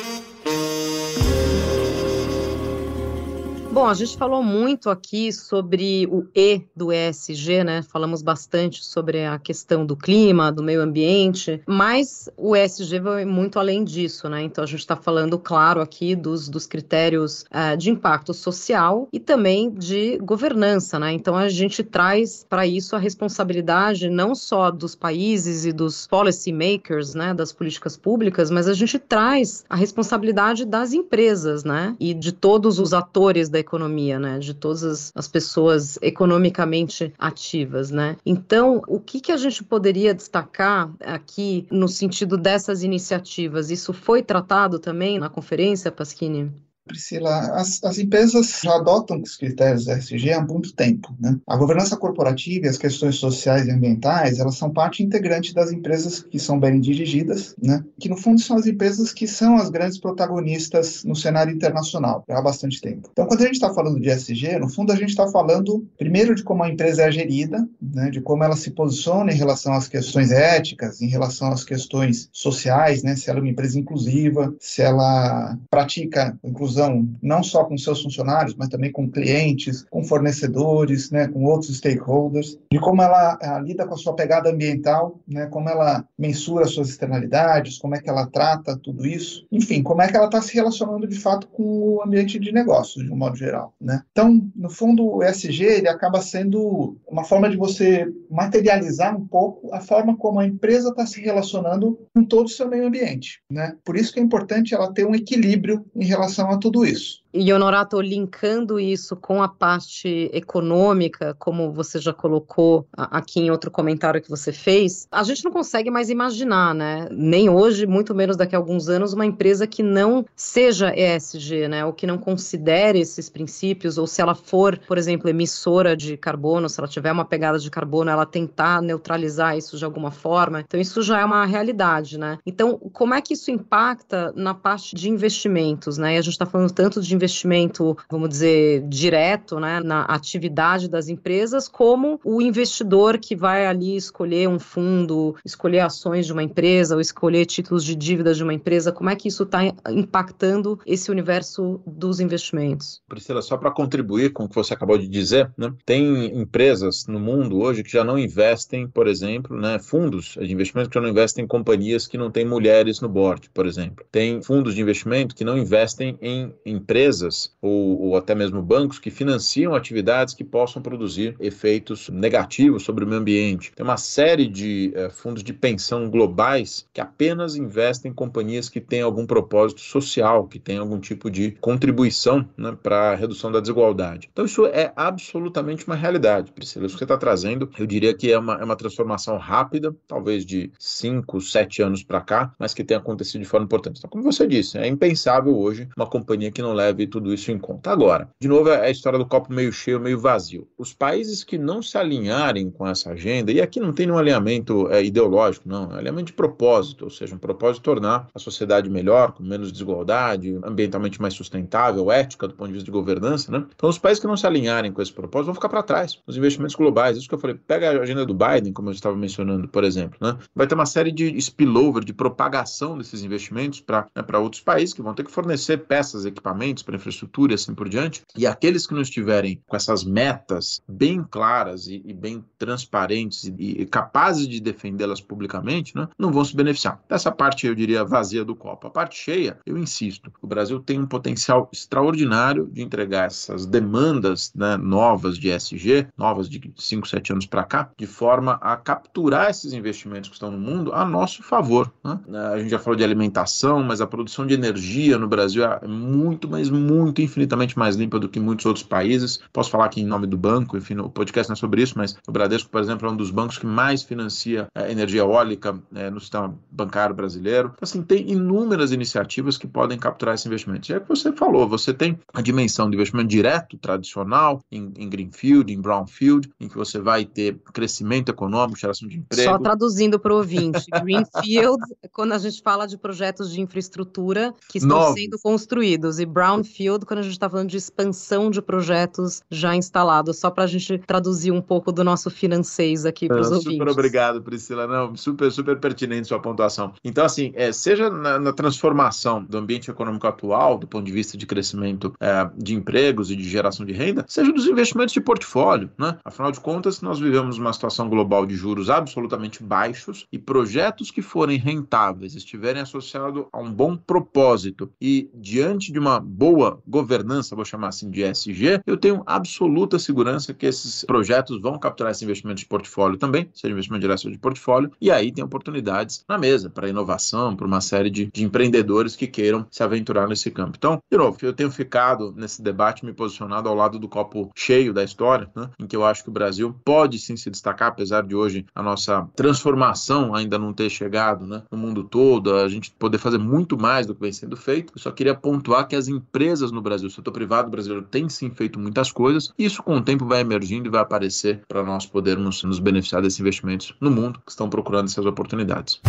Bom, 3.74 3.88
a 3.88 3.94
gente 3.96 4.16
falou 4.16 4.44
muito 4.44 4.88
aqui 4.88 5.34
sobre 5.34 6.08
o 6.12 6.28
E 6.36 6.62
do 6.76 6.94
ESG, 6.94 7.64
né? 7.64 7.82
Falamos 7.82 8.22
bastante 8.22 8.86
sobre 8.86 9.26
a 9.26 9.40
questão 9.40 9.84
do 9.84 9.98
clima, 9.98 10.52
do 10.52 10.62
meio 10.62 10.80
ambiente, 10.80 11.60
mas 11.66 12.30
o 12.38 12.56
ESG 12.56 13.00
vai 13.00 13.26
muito 13.26 13.58
além 13.58 13.84
disso, 13.84 14.30
né? 14.30 14.44
Então 14.44 14.64
a 14.64 14.68
gente 14.68 14.82
está 14.82 14.96
falando, 14.96 15.40
claro, 15.40 15.82
aqui 15.82 16.16
dos, 16.16 16.48
dos 16.48 16.68
critérios 16.68 17.46
uh, 17.50 17.76
de 17.76 17.90
impacto 17.90 18.32
social 18.32 19.08
e 19.12 19.20
também 19.20 19.72
de 19.72 20.20
governança, 20.20 21.00
né? 21.00 21.12
Então 21.12 21.36
a 21.36 21.50
gente 21.50 21.84
traz 21.84 22.46
para 22.48 22.68
isso 22.68 22.96
a 22.96 23.00
responsabilidade 23.00 24.08
não 24.08 24.36
só 24.36 24.70
dos 24.70 24.94
países 24.94 25.66
e 25.66 25.74
dos 25.74 26.06
policy 26.06 26.54
makers, 26.54 27.16
né? 27.16 27.34
Das 27.34 27.52
políticas 27.52 27.98
públicas, 27.98 28.52
mas 28.52 28.68
a 28.68 28.74
gente 28.76 29.00
traz 29.00 29.66
a 29.68 29.76
responsabilidade 29.76 30.64
das 30.64 30.94
empresas, 30.94 31.64
né? 31.64 31.96
E 32.00 32.14
de 32.14 32.32
todos 32.32 32.78
os 32.78 32.94
atores 32.94 33.50
da 33.50 33.63
economia, 33.64 34.20
né? 34.20 34.40
De 34.40 34.54
todas 34.54 35.12
as 35.16 35.28
pessoas 35.28 35.98
economicamente 36.02 37.14
ativas, 37.18 37.90
né? 37.90 38.18
Então, 38.26 38.82
o 38.88 39.00
que, 39.00 39.20
que 39.20 39.32
a 39.32 39.38
gente 39.38 39.64
poderia 39.64 40.14
destacar 40.14 40.94
aqui 41.00 41.66
no 41.72 41.88
sentido 41.88 42.38
dessas 42.38 42.84
iniciativas? 42.84 43.72
Isso 43.72 43.92
foi 43.94 44.22
tratado 44.22 44.80
também 44.80 45.18
na 45.18 45.30
conferência, 45.30 45.92
Pasquini? 45.92 46.52
Priscila, 46.86 47.40
as, 47.54 47.82
as 47.84 47.98
empresas 47.98 48.60
já 48.64 48.76
adotam 48.76 49.22
os 49.22 49.38
critérios 49.38 49.88
ESG 49.88 50.34
há 50.34 50.42
muito 50.42 50.74
tempo. 50.76 51.16
Né? 51.20 51.38
A 51.48 51.56
governança 51.56 51.96
corporativa 51.96 52.66
e 52.66 52.70
as 52.70 52.78
questões 52.78 53.16
sociais 53.16 53.68
e 53.68 53.72
ambientais, 53.72 54.40
elas 54.40 54.56
são 54.56 54.70
parte 54.70 55.02
integrante 55.02 55.54
das 55.54 55.72
empresas 55.72 56.22
que 56.22 56.38
são 56.38 56.60
bem 56.60 56.80
dirigidas, 56.80 57.56
né? 57.62 57.84
que 58.00 58.10
no 58.10 58.18
fundo 58.18 58.42
são 58.42 58.58
as 58.58 58.68
empresas 58.68 59.14
que 59.14 59.28
são 59.28 59.56
as 59.56 59.70
grandes 59.70 59.98
protagonistas 59.98 61.04
no 61.04 61.16
cenário 61.16 61.54
internacional 61.54 62.24
há 62.30 62.42
bastante 62.42 62.82
tempo. 62.82 63.10
Então, 63.12 63.26
quando 63.26 63.42
a 63.42 63.46
gente 63.46 63.56
está 63.56 63.74
falando 63.74 64.00
de 64.00 64.10
ESG, 64.10 64.60
no 64.60 64.70
fundo 64.70 64.92
a 64.92 64.96
gente 64.96 65.10
está 65.10 65.28
falando 65.28 65.88
primeiro 65.98 66.36
de 66.36 66.44
como 66.44 66.64
a 66.64 66.70
empresa 66.70 67.04
é 67.04 67.12
gerida, 67.12 67.66
né? 67.82 68.10
de 68.10 68.20
como 68.20 68.44
ela 68.44 68.56
se 68.56 68.72
posiciona 68.72 69.32
em 69.32 69.38
relação 69.38 69.74
às 69.74 69.88
questões 69.88 70.32
éticas, 70.32 71.02
em 71.02 71.08
relação 71.08 71.50
às 71.50 71.64
questões 71.64 72.30
sociais, 72.34 73.04
né? 73.04 73.16
se 73.16 73.30
ela 73.30 73.40
é 73.40 73.42
uma 73.42 73.50
empresa 73.50 73.80
inclusiva, 73.80 74.54
se 74.60 74.82
ela 74.82 75.58
pratica 75.70 76.38
inclusão 76.44 76.73
inclusão 76.74 77.08
não 77.22 77.44
só 77.44 77.64
com 77.64 77.78
seus 77.78 78.02
funcionários, 78.02 78.56
mas 78.56 78.68
também 78.68 78.92
com 78.92 79.10
clientes, 79.10 79.86
com 79.90 80.04
fornecedores, 80.04 81.12
né, 81.12 81.28
com 81.28 81.44
outros 81.46 81.78
stakeholders, 81.78 82.58
de 82.72 82.80
como 82.80 83.02
ela, 83.02 83.38
ela 83.42 83.60
lida 83.60 83.86
com 83.86 83.94
a 83.94 83.98
sua 83.98 84.16
pegada 84.16 84.50
ambiental, 84.50 85.20
né, 85.28 85.46
como 85.48 85.70
ela 85.70 86.06
mensura 86.18 86.66
suas 86.66 86.90
externalidades, 86.90 87.78
como 87.78 87.96
é 87.96 88.02
que 88.02 88.10
ela 88.10 88.28
trata 88.28 88.78
tudo 88.78 89.06
isso, 89.06 89.46
enfim, 89.52 89.84
como 89.84 90.02
é 90.02 90.08
que 90.08 90.18
ela 90.18 90.26
está 90.26 90.42
se 90.42 90.54
relacionando 90.54 91.08
de 91.08 91.20
fato 91.20 91.48
com 91.48 91.64
o 91.64 92.04
ambiente 92.04 92.40
de 92.40 92.52
negócios, 92.52 93.06
de 93.06 93.12
um 93.12 93.16
modo 93.16 93.36
geral. 93.36 93.74
Né? 93.80 94.02
Então, 94.12 94.42
no 94.56 94.70
fundo, 94.70 95.06
o 95.06 95.24
ESG 95.24 95.64
ele 95.64 95.88
acaba 95.88 96.22
sendo 96.22 96.98
uma 97.08 97.24
forma 97.24 97.50
de 97.50 97.58
você 97.58 98.08
materializar 98.30 99.16
um 99.16 99.28
pouco 99.28 99.74
a 99.74 99.80
forma 99.80 100.18
como 100.18 100.40
a 100.40 100.46
empresa 100.46 100.90
está 100.90 101.06
se 101.06 101.22
relacionando 101.22 102.00
com 102.14 102.24
todo 102.24 102.48
o 102.48 102.50
seu 102.50 102.68
meio 102.68 102.88
ambiente. 102.88 103.42
Né? 103.50 103.76
Por 103.84 103.96
isso 103.96 104.14
que 104.14 104.20
é 104.20 104.24
importante 104.24 104.74
ela 104.74 104.92
ter 104.92 105.06
um 105.06 105.16
equilíbrio 105.16 105.86
em 105.96 106.06
relação 106.06 106.50
a 106.50 106.58
tudo 106.64 106.86
isso. 106.86 107.23
E 107.34 107.52
Honorato, 107.52 108.00
linkando 108.00 108.80
isso 108.80 109.16
com 109.16 109.42
a 109.42 109.48
parte 109.48 110.30
econômica, 110.32 111.36
como 111.40 111.72
você 111.72 112.00
já 112.00 112.14
colocou 112.14 112.88
aqui 112.96 113.40
em 113.40 113.50
outro 113.50 113.72
comentário 113.72 114.22
que 114.22 114.30
você 114.30 114.54
fez, 114.54 115.08
a 115.12 115.24
gente 115.24 115.44
não 115.44 115.52
consegue 115.52 115.90
mais 115.90 116.12
imaginar, 116.12 116.76
né? 116.76 117.08
Nem 117.10 117.50
hoje, 117.50 117.88
muito 117.88 118.14
menos 118.14 118.38
daqui 118.38 118.56
a 118.56 118.60
alguns 118.60 118.88
anos, 118.88 119.14
uma 119.14 119.26
empresa 119.26 119.66
que 119.66 119.82
não 119.82 120.24
seja 120.36 120.94
ESG, 120.96 121.68
né? 121.68 121.84
Ou 121.84 121.92
que 121.92 122.06
não 122.06 122.20
considere 122.20 123.00
esses 123.00 123.32
princípios, 123.32 123.98
ou 123.98 124.06
se 124.06 124.22
ela 124.22 124.36
for, 124.36 124.78
por 124.88 125.00
exemplo, 125.00 125.28
emissora 125.28 125.98
de 125.98 126.16
carbono, 126.16 126.70
se 126.70 126.80
ela 126.80 126.88
tiver 126.88 127.12
uma 127.12 127.26
pegada 127.26 127.58
de 127.58 127.72
carbono, 127.72 128.12
ela 128.12 128.28
tentar 128.28 128.80
neutralizar 128.80 129.58
isso 129.58 129.76
de 129.76 129.86
alguma 129.86 130.12
forma. 130.12 130.62
Então, 130.62 130.80
isso 130.80 131.02
já 131.02 131.20
é 131.20 131.26
uma 131.26 131.46
realidade, 131.46 132.20
né? 132.20 132.38
Então, 132.46 132.78
como 132.78 133.16
é 133.16 133.22
que 133.22 133.34
isso 133.34 133.50
impacta 133.50 134.32
na 134.36 134.54
parte 134.54 134.96
de 134.96 135.10
investimentos, 135.10 135.98
né? 135.98 136.14
E 136.14 136.18
a 136.18 136.22
gente 136.22 136.34
está 136.34 136.46
falando 136.46 136.72
tanto 136.72 137.02
de 137.02 137.23
investimento, 137.24 137.98
vamos 138.10 138.30
dizer, 138.30 138.84
direto 138.88 139.60
né, 139.60 139.80
na 139.80 140.04
atividade 140.04 140.90
das 140.90 141.08
empresas, 141.08 141.68
como 141.68 142.20
o 142.24 142.42
investidor 142.42 143.18
que 143.18 143.36
vai 143.36 143.66
ali 143.66 143.96
escolher 143.96 144.48
um 144.50 144.60
fundo, 144.60 145.36
escolher 145.46 145.80
ações 145.80 146.26
de 146.26 146.34
uma 146.34 146.44
empresa 146.44 146.96
ou 146.96 147.02
escolher 147.02 147.46
títulos 147.46 147.84
de 147.84 147.96
dívida 147.96 148.34
de 148.34 148.44
uma 148.44 148.54
empresa, 148.54 148.92
como 148.92 149.10
é 149.10 149.16
que 149.16 149.28
isso 149.28 149.44
está 149.44 149.64
impactando 149.90 150.80
esse 150.86 151.10
universo 151.10 151.82
dos 151.88 152.20
investimentos? 152.20 153.02
Priscila, 153.08 153.42
só 153.42 153.58
para 153.58 153.72
contribuir 153.72 154.32
com 154.34 154.44
o 154.44 154.50
que 154.50 154.56
você 154.56 154.74
acabou 154.74 154.98
de 154.98 155.08
dizer, 155.08 155.52
né, 155.58 155.74
tem 155.86 156.38
empresas 156.38 157.06
no 157.08 157.20
mundo 157.20 157.60
hoje 157.60 157.84
que 157.84 157.92
já 157.92 158.04
não 158.04 158.20
investem, 158.20 158.88
por 158.88 159.08
exemplo, 159.08 159.58
né, 159.58 159.80
fundos 159.80 160.38
de 160.40 160.52
investimento 160.52 160.90
que 160.90 160.96
já 160.96 161.02
não 161.02 161.10
investem 161.10 161.46
em 161.46 161.48
companhias 161.48 162.06
que 162.06 162.18
não 162.18 162.30
têm 162.30 162.46
mulheres 162.46 163.00
no 163.00 163.08
board, 163.08 163.50
por 163.54 163.66
exemplo. 163.66 164.06
Tem 164.12 164.42
fundos 164.42 164.76
de 164.76 164.82
investimento 164.82 165.36
que 165.36 165.46
não 165.46 165.58
investem 165.58 166.18
em 166.22 166.54
empresas 166.66 167.13
empresas 167.14 167.54
ou, 167.62 168.02
ou, 168.02 168.18
até 168.18 168.34
mesmo 168.34 168.62
bancos 168.62 169.00
que 169.00 169.12
financiam 169.12 169.76
atividades 169.76 170.34
que 170.34 170.44
possam 170.44 170.82
produzir 170.82 171.36
efeitos 171.40 172.10
negativos 172.10 172.84
sobre 172.84 173.04
o 173.04 173.08
meio 173.08 173.22
ambiente. 173.22 173.72
Tem 173.76 173.84
uma 173.84 173.98
série 173.98 174.48
de 174.48 174.92
eh, 174.96 175.10
fundos 175.10 175.44
de 175.44 175.54
pensão 175.54 176.10
globais 176.10 176.88
que 176.94 177.00
apenas 177.00 177.56
investem 177.56 178.12
em 178.12 178.14
companhias 178.14 178.70
que 178.70 178.82
têm 178.82 179.02
algum 179.02 179.26
propósito 179.26 179.82
social, 179.82 180.48
que 180.48 180.60
têm 180.60 180.78
algum 180.78 181.00
tipo 181.00 181.30
de 181.30 181.52
contribuição 181.62 182.48
né, 182.58 182.76
para 182.82 183.12
a 183.12 183.16
redução 183.16 183.52
da 183.52 183.60
desigualdade. 183.60 184.30
Então, 184.32 184.46
isso 184.46 184.66
é 184.66 184.92
absolutamente 184.96 185.86
uma 185.86 185.96
realidade, 185.96 186.52
Priscila. 186.52 186.86
Isso 186.86 186.96
que 186.96 187.00
você 187.00 187.06
está 187.06 187.18
trazendo, 187.18 187.70
eu 187.78 187.86
diria 187.86 188.14
que 188.14 188.32
é 188.32 188.38
uma, 188.38 188.56
é 188.56 188.64
uma 188.64 188.76
transformação 188.76 189.38
rápida, 189.38 189.96
talvez 190.08 190.46
de 190.46 190.72
5, 190.80 191.40
7 191.42 191.82
anos 191.82 192.04
para 192.04 192.22
cá, 192.22 192.54
mas 192.58 192.74
que 192.74 192.84
tem 192.84 192.98
acontecido 192.98 193.42
de 193.42 193.48
forma 193.48 193.66
importante. 193.66 193.98
Então, 193.98 194.10
como 194.10 194.24
você 194.24 194.48
disse, 194.48 194.78
é 194.78 194.88
impensável 194.88 195.56
hoje 195.58 195.88
uma 195.96 196.08
companhia 196.08 196.52
que 196.52 196.62
não 196.62 196.74
leve 196.74 197.03
levar 197.04 197.14
tudo 197.14 197.34
isso 197.34 197.52
em 197.52 197.58
conta. 197.58 197.92
Agora, 197.92 198.30
de 198.40 198.48
novo, 198.48 198.70
é 198.70 198.88
a 198.88 198.90
história 198.90 199.20
do 199.20 199.26
copo 199.26 199.52
meio 199.52 199.72
cheio, 199.72 200.00
meio 200.00 200.20
vazio. 200.20 200.68
Os 200.78 200.94
países 200.94 201.44
que 201.44 201.58
não 201.58 201.82
se 201.82 201.98
alinharem 201.98 202.70
com 202.70 202.88
essa 202.88 203.12
agenda, 203.12 203.52
e 203.52 203.62
aqui 203.62 203.80
não 203.80 203.94
tem 203.94 204.06
nenhum 204.06 204.18
alinhamento 204.18 204.90
é, 204.92 205.04
ideológico, 205.04 205.68
não, 205.68 205.92
é 205.94 206.00
alinhamento 206.00 206.28
de 206.28 206.34
propósito, 206.34 207.06
ou 207.06 207.10
seja, 207.10 207.36
um 207.36 207.38
propósito 207.38 207.78
de 207.78 207.84
tornar 207.84 208.28
a 208.34 208.40
sociedade 208.40 208.90
melhor, 208.90 209.32
com 209.32 209.44
menos 209.44 209.72
desigualdade, 209.72 210.60
ambientalmente 210.64 211.22
mais 211.22 211.34
sustentável, 211.34 212.12
ética 212.12 212.48
do 212.48 212.54
ponto 212.54 212.68
de 212.68 212.74
vista 212.74 212.86
de 212.86 212.92
governança, 212.92 213.52
né? 213.52 213.66
Então, 213.76 213.90
os 213.90 213.98
países 213.98 214.20
que 214.20 214.28
não 214.28 214.38
se 214.38 214.46
alinharem 214.46 214.92
com 214.92 215.02
esse 215.02 215.14
propósito 215.14 215.48
vão 215.48 215.56
ficar 215.56 215.70
para 215.70 215.84
trás 215.84 216.20
nos 216.26 216.38
investimentos 216.38 216.76
globais. 216.76 217.18
Isso 217.18 217.28
que 217.28 217.36
eu 217.36 217.40
falei, 217.40 217.56
pega 217.56 217.90
a 217.90 218.02
agenda 218.02 218.26
do 218.26 218.34
Biden, 218.34 218.74
como 218.74 218.90
eu 218.90 218.94
estava 218.94 219.16
mencionando, 219.16 219.68
por 219.68 219.84
exemplo, 219.84 220.18
né? 220.22 220.38
Vai 220.56 220.68
ter 220.68 220.76
uma 220.76 220.86
série 220.86 221.12
de 221.12 221.36
spillover, 221.38 222.04
de 222.04 222.14
propagação 222.14 222.98
desses 222.98 223.24
investimentos 223.24 223.82
para 223.82 224.08
né, 224.16 224.24
outros 224.38 224.62
países 224.62 224.94
que 224.94 225.02
vão 225.02 225.14
ter 225.14 225.24
que 225.24 225.32
fornecer 225.32 225.78
peças, 225.78 226.26
equipamentos 226.26 226.84
infraestrutura 226.98 227.54
e 227.54 227.56
assim 227.56 227.74
por 227.74 227.90
diante. 227.90 228.22
E 228.36 228.46
aqueles 228.46 228.88
que 228.88 228.94
não 228.94 229.02
estiverem 229.02 229.62
com 229.68 229.76
essas 229.76 230.04
metas 230.04 230.82
bem 230.88 231.24
claras 231.24 231.88
e, 231.88 232.02
e 232.06 232.14
bem 232.14 232.44
transparentes 232.58 233.46
e, 233.46 233.82
e 233.82 233.86
capazes 233.86 234.48
de 234.48 234.60
defendê-las 234.60 235.22
publicamente, 235.22 235.96
né, 235.96 236.08
não 236.18 236.32
vão 236.32 236.44
se 236.44 236.56
beneficiar. 236.56 237.02
Dessa 237.08 237.32
parte, 237.32 237.68
eu 237.68 237.76
diria, 237.76 238.04
vazia 238.04 238.44
do 238.44 238.56
copo. 238.56 238.88
A 238.88 238.90
parte 238.90 239.18
cheia, 239.18 239.58
eu 239.66 239.78
insisto, 239.78 240.32
o 240.42 240.48
Brasil 240.48 240.80
tem 240.80 241.00
um 241.00 241.06
potencial 241.06 241.70
extraordinário 241.72 242.68
de 242.72 242.82
entregar 242.82 243.28
essas 243.28 243.66
demandas 243.66 244.52
né, 244.56 244.78
novas 244.78 245.38
de 245.38 245.50
SG, 245.50 246.08
novas 246.18 246.50
de 246.50 246.62
5, 246.78 247.08
7 247.08 247.34
anos 247.34 247.46
para 247.46 247.64
cá, 247.64 247.92
de 247.98 248.08
forma 248.08 248.54
a 248.62 248.76
capturar 248.78 249.50
esses 249.50 249.74
investimentos 249.74 250.30
que 250.30 250.36
estão 250.36 250.52
no 250.52 250.58
mundo 250.58 250.94
a 250.94 251.06
nosso 251.06 251.44
favor. 251.44 251.92
Né? 252.04 252.20
A 252.54 252.60
gente 252.60 252.70
já 252.70 252.80
falou 252.80 252.96
de 252.96 253.04
alimentação, 253.04 253.84
mas 253.84 254.02
a 254.02 254.08
produção 254.08 254.46
de 254.46 254.54
energia 254.54 255.18
no 255.18 255.28
Brasil 255.28 255.64
é 255.64 255.88
muito, 255.88 256.48
mas 256.48 256.70
muito, 256.70 256.83
infinitamente 257.18 257.78
mais 257.78 257.96
limpa 257.96 258.20
do 258.20 258.30
que 258.30 258.40
muitos 258.40 258.66
outros 258.66 258.86
países. 258.86 259.40
Posso 259.52 259.70
falar 259.70 259.86
aqui 259.86 260.02
em 260.02 260.06
nome 260.06 260.28
do 260.28 260.38
banco, 260.38 260.78
enfim, 260.78 260.98
o 260.98 261.10
podcast 261.10 261.50
não 261.50 261.54
é 261.54 261.58
sobre 261.58 261.82
isso, 261.82 261.98
mas 261.98 262.16
o 262.28 262.32
Bradesco, 262.32 262.70
por 262.70 262.82
exemplo, 262.82 263.08
é 263.08 263.12
um 263.12 263.16
dos 263.16 263.32
bancos 263.32 263.58
que 263.58 263.66
mais 263.66 264.04
financia 264.04 264.68
é, 264.76 264.92
energia 264.92 265.22
eólica 265.22 265.80
é, 265.94 266.10
no 266.10 266.20
sistema 266.20 266.58
bancário 266.72 267.16
brasileiro. 267.16 267.72
Então, 267.74 267.80
assim, 267.84 268.02
tem 268.02 268.32
inúmeras 268.32 268.92
iniciativas 268.92 269.58
que 269.58 269.68
podem 269.68 269.98
capturar 269.98 270.36
esse 270.36 270.48
investimento. 270.48 270.92
E 270.92 270.94
é 270.94 270.98
o 270.98 271.02
que 271.02 271.10
você 271.10 271.32
falou, 271.32 271.68
você 271.68 271.94
tem 271.94 272.18
a 272.34 272.42
dimensão 272.42 272.90
de 272.90 272.96
investimento 272.96 273.30
direto, 273.30 273.78
tradicional, 273.78 274.62
em, 274.72 274.92
em 274.98 275.10
greenfield, 275.10 275.72
em 275.72 275.80
brownfield, 275.80 276.50
em 276.60 276.68
que 276.68 276.76
você 276.76 277.00
vai 277.00 277.26
ter 277.26 277.58
crescimento 277.74 278.30
econômico, 278.30 278.80
geração 278.80 279.08
de 279.08 279.18
emprego. 279.18 279.52
Só 279.52 279.58
traduzindo 279.58 280.20
para 280.20 280.34
o 280.34 280.38
ouvinte, 280.38 280.86
greenfield, 280.90 281.84
quando 282.12 282.34
a 282.34 282.38
gente 282.38 282.62
fala 282.62 282.86
de 282.86 282.98
projetos 282.98 283.52
de 283.52 283.62
infraestrutura 283.62 284.54
que 284.70 284.78
estão 284.78 285.00
Novo. 285.00 285.14
sendo 285.14 285.40
construídos, 285.40 286.20
e 286.20 286.26
brownfield, 286.26 286.63
quando 287.06 287.20
a 287.20 287.24
gente 287.24 287.34
está 287.34 287.50
falando 287.50 287.70
de 287.70 287.78
expansão 287.78 288.52
de 288.52 288.62
projetos 288.62 289.42
já 289.50 289.76
instalados, 289.76 290.38
só 290.38 290.50
para 290.52 290.64
a 290.64 290.68
gente 290.68 290.98
traduzir 291.00 291.52
um 291.52 291.62
pouco 291.62 291.92
do 291.92 292.04
nosso 292.04 292.30
financeiro 292.30 292.84
aqui 293.08 293.28
para 293.28 293.40
os 293.40 293.50
ouvintes. 293.50 293.74
Super 293.74 293.90
obrigado, 293.90 294.42
Priscila. 294.42 294.86
Não, 294.86 295.16
super, 295.16 295.52
super 295.52 295.80
pertinente 295.80 296.28
sua 296.28 296.40
pontuação. 296.40 296.94
Então, 297.04 297.26
assim, 297.26 297.52
é, 297.56 297.72
seja 297.72 298.10
na, 298.10 298.38
na, 298.38 298.54
transformação 298.54 299.44
do 299.44 299.58
ambiente 299.58 299.90
econômico 299.90 300.28
atual, 300.28 300.78
do 300.78 300.86
ponto 300.86 301.06
de 301.06 301.12
vista 301.12 301.38
de 301.38 301.46
crescimento 301.46 302.14
é, 302.20 302.50
de 302.58 302.76
empregos 302.76 303.32
e 303.32 303.36
de 303.36 303.48
geração 303.48 303.86
de 303.86 303.94
renda, 303.94 304.26
seja 304.28 304.52
dos 304.52 304.68
investimentos 304.68 305.14
de 305.14 305.22
portfólio, 305.22 305.90
né? 305.98 306.18
Afinal 306.24 306.52
de 306.52 306.60
contas, 306.60 307.02
nós 307.02 307.20
vivemos 307.20 307.58
uma 307.58 307.72
situação 307.72 308.10
global 308.10 308.46
de 308.46 308.56
juros 308.56 308.90
absolutamente 308.90 309.64
baixos 309.64 310.28
e 310.32 310.38
projetos 310.38 311.10
que 311.10 311.22
forem 311.22 311.58
rentáveis, 311.58 312.36
estiverem 312.36 312.82
associados 312.82 313.46
a 313.52 313.60
um 313.60 313.72
bom 313.72 313.96
propósito 313.96 314.92
e 315.02 315.30
diante 315.34 315.92
de 315.92 316.00
uma 316.00 316.20
boa 316.20 316.53
governança, 316.88 317.56
vou 317.56 317.66
chamar 317.66 317.90
assim 317.90 318.10
de 318.10 318.24
ESG, 318.24 318.82
eu 318.86 318.98
tenho 318.98 319.24
absoluta 319.26 320.00
segurança 320.00 320.54
que 320.54 320.66
esses 320.66 321.04
projetos 321.04 321.62
vão 321.62 321.78
capturar 321.78 322.12
esse 322.12 322.24
investimento 322.24 322.60
de 322.60 322.66
portfólio 322.66 323.18
também, 323.18 323.50
seja 323.54 323.72
investimento 323.72 324.02
direto 324.02 324.32
de 324.32 324.38
portfólio, 324.38 324.92
e 325.00 325.12
aí 325.12 325.32
tem 325.32 325.44
oportunidades 325.44 326.24
na 326.28 326.38
mesa 326.38 326.70
para 326.70 326.90
inovação, 326.90 327.56
para 327.56 327.68
uma 327.68 327.82
série 327.82 328.10
de, 328.10 328.26
de 328.32 328.44
empreendedores 328.44 329.16
que 329.16 329.28
queiram 329.28 329.66
se 329.70 329.84
aventurar 329.84 330.28
nesse 330.28 330.52
campo. 330.52 330.76
Então, 330.78 331.00
de 331.12 331.18
novo, 331.18 331.38
eu 331.42 331.54
tenho 331.54 331.72
ficado 331.72 332.34
nesse 332.36 332.62
debate 332.62 333.06
me 333.06 333.14
posicionado 333.14 333.68
ao 333.68 333.76
lado 333.76 334.00
do 334.00 334.08
copo 334.08 334.52
cheio 334.56 334.94
da 334.94 335.04
história, 335.04 335.50
né, 335.56 335.70
em 335.80 335.88
que 335.88 335.96
eu 335.96 336.06
acho 336.06 336.24
que 336.24 336.30
o 336.30 336.34
Brasil 336.34 336.76
pode 336.86 337.20
sim 337.20 337.36
se 337.36 337.50
destacar, 337.50 337.90
apesar 337.90 338.24
de 338.24 338.36
hoje 338.36 338.66
a 338.74 338.82
nossa 338.82 339.28
transformação 339.36 340.36
ainda 340.36 340.58
não 340.58 340.74
ter 340.74 340.90
chegado 340.90 341.46
né, 341.46 341.64
no 341.72 341.78
mundo 341.78 342.04
todo, 342.04 342.56
a 342.56 342.68
gente 342.68 342.92
poder 342.92 343.18
fazer 343.18 343.38
muito 343.38 343.78
mais 343.78 344.06
do 344.06 344.14
que 344.14 344.22
vem 344.22 344.32
sendo 344.32 344.56
feito. 344.56 344.94
Eu 344.96 345.02
só 345.02 345.12
queria 345.12 345.36
pontuar 345.36 345.88
que 345.88 345.96
as 345.96 346.08
empresas 346.08 346.43
no 346.72 346.82
Brasil, 346.82 347.08
o 347.08 347.12
setor 347.12 347.32
privado 347.32 347.70
brasileiro 347.70 348.06
tem 348.06 348.28
sim 348.30 348.50
feito 348.50 348.80
muitas 348.80 349.12
coisas, 349.12 349.52
e 349.58 349.66
isso 349.66 349.82
com 349.82 349.98
o 349.98 350.02
tempo 350.02 350.26
vai 350.26 350.42
emergindo 350.42 350.88
e 350.88 350.92
vai 350.92 351.02
aparecer 351.02 351.62
para 351.68 351.84
nós 351.84 352.06
podermos 352.06 352.64
nos 352.64 352.80
beneficiar 352.80 353.22
desses 353.22 353.40
investimentos 353.40 353.94
no 354.00 354.12
mundo 354.12 354.40
que 354.46 354.52
estão 354.52 354.70
procurando 354.70 355.08
essas 355.08 355.26
oportunidades. 355.26 356.02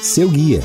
Seu 0.00 0.28
guia. 0.30 0.62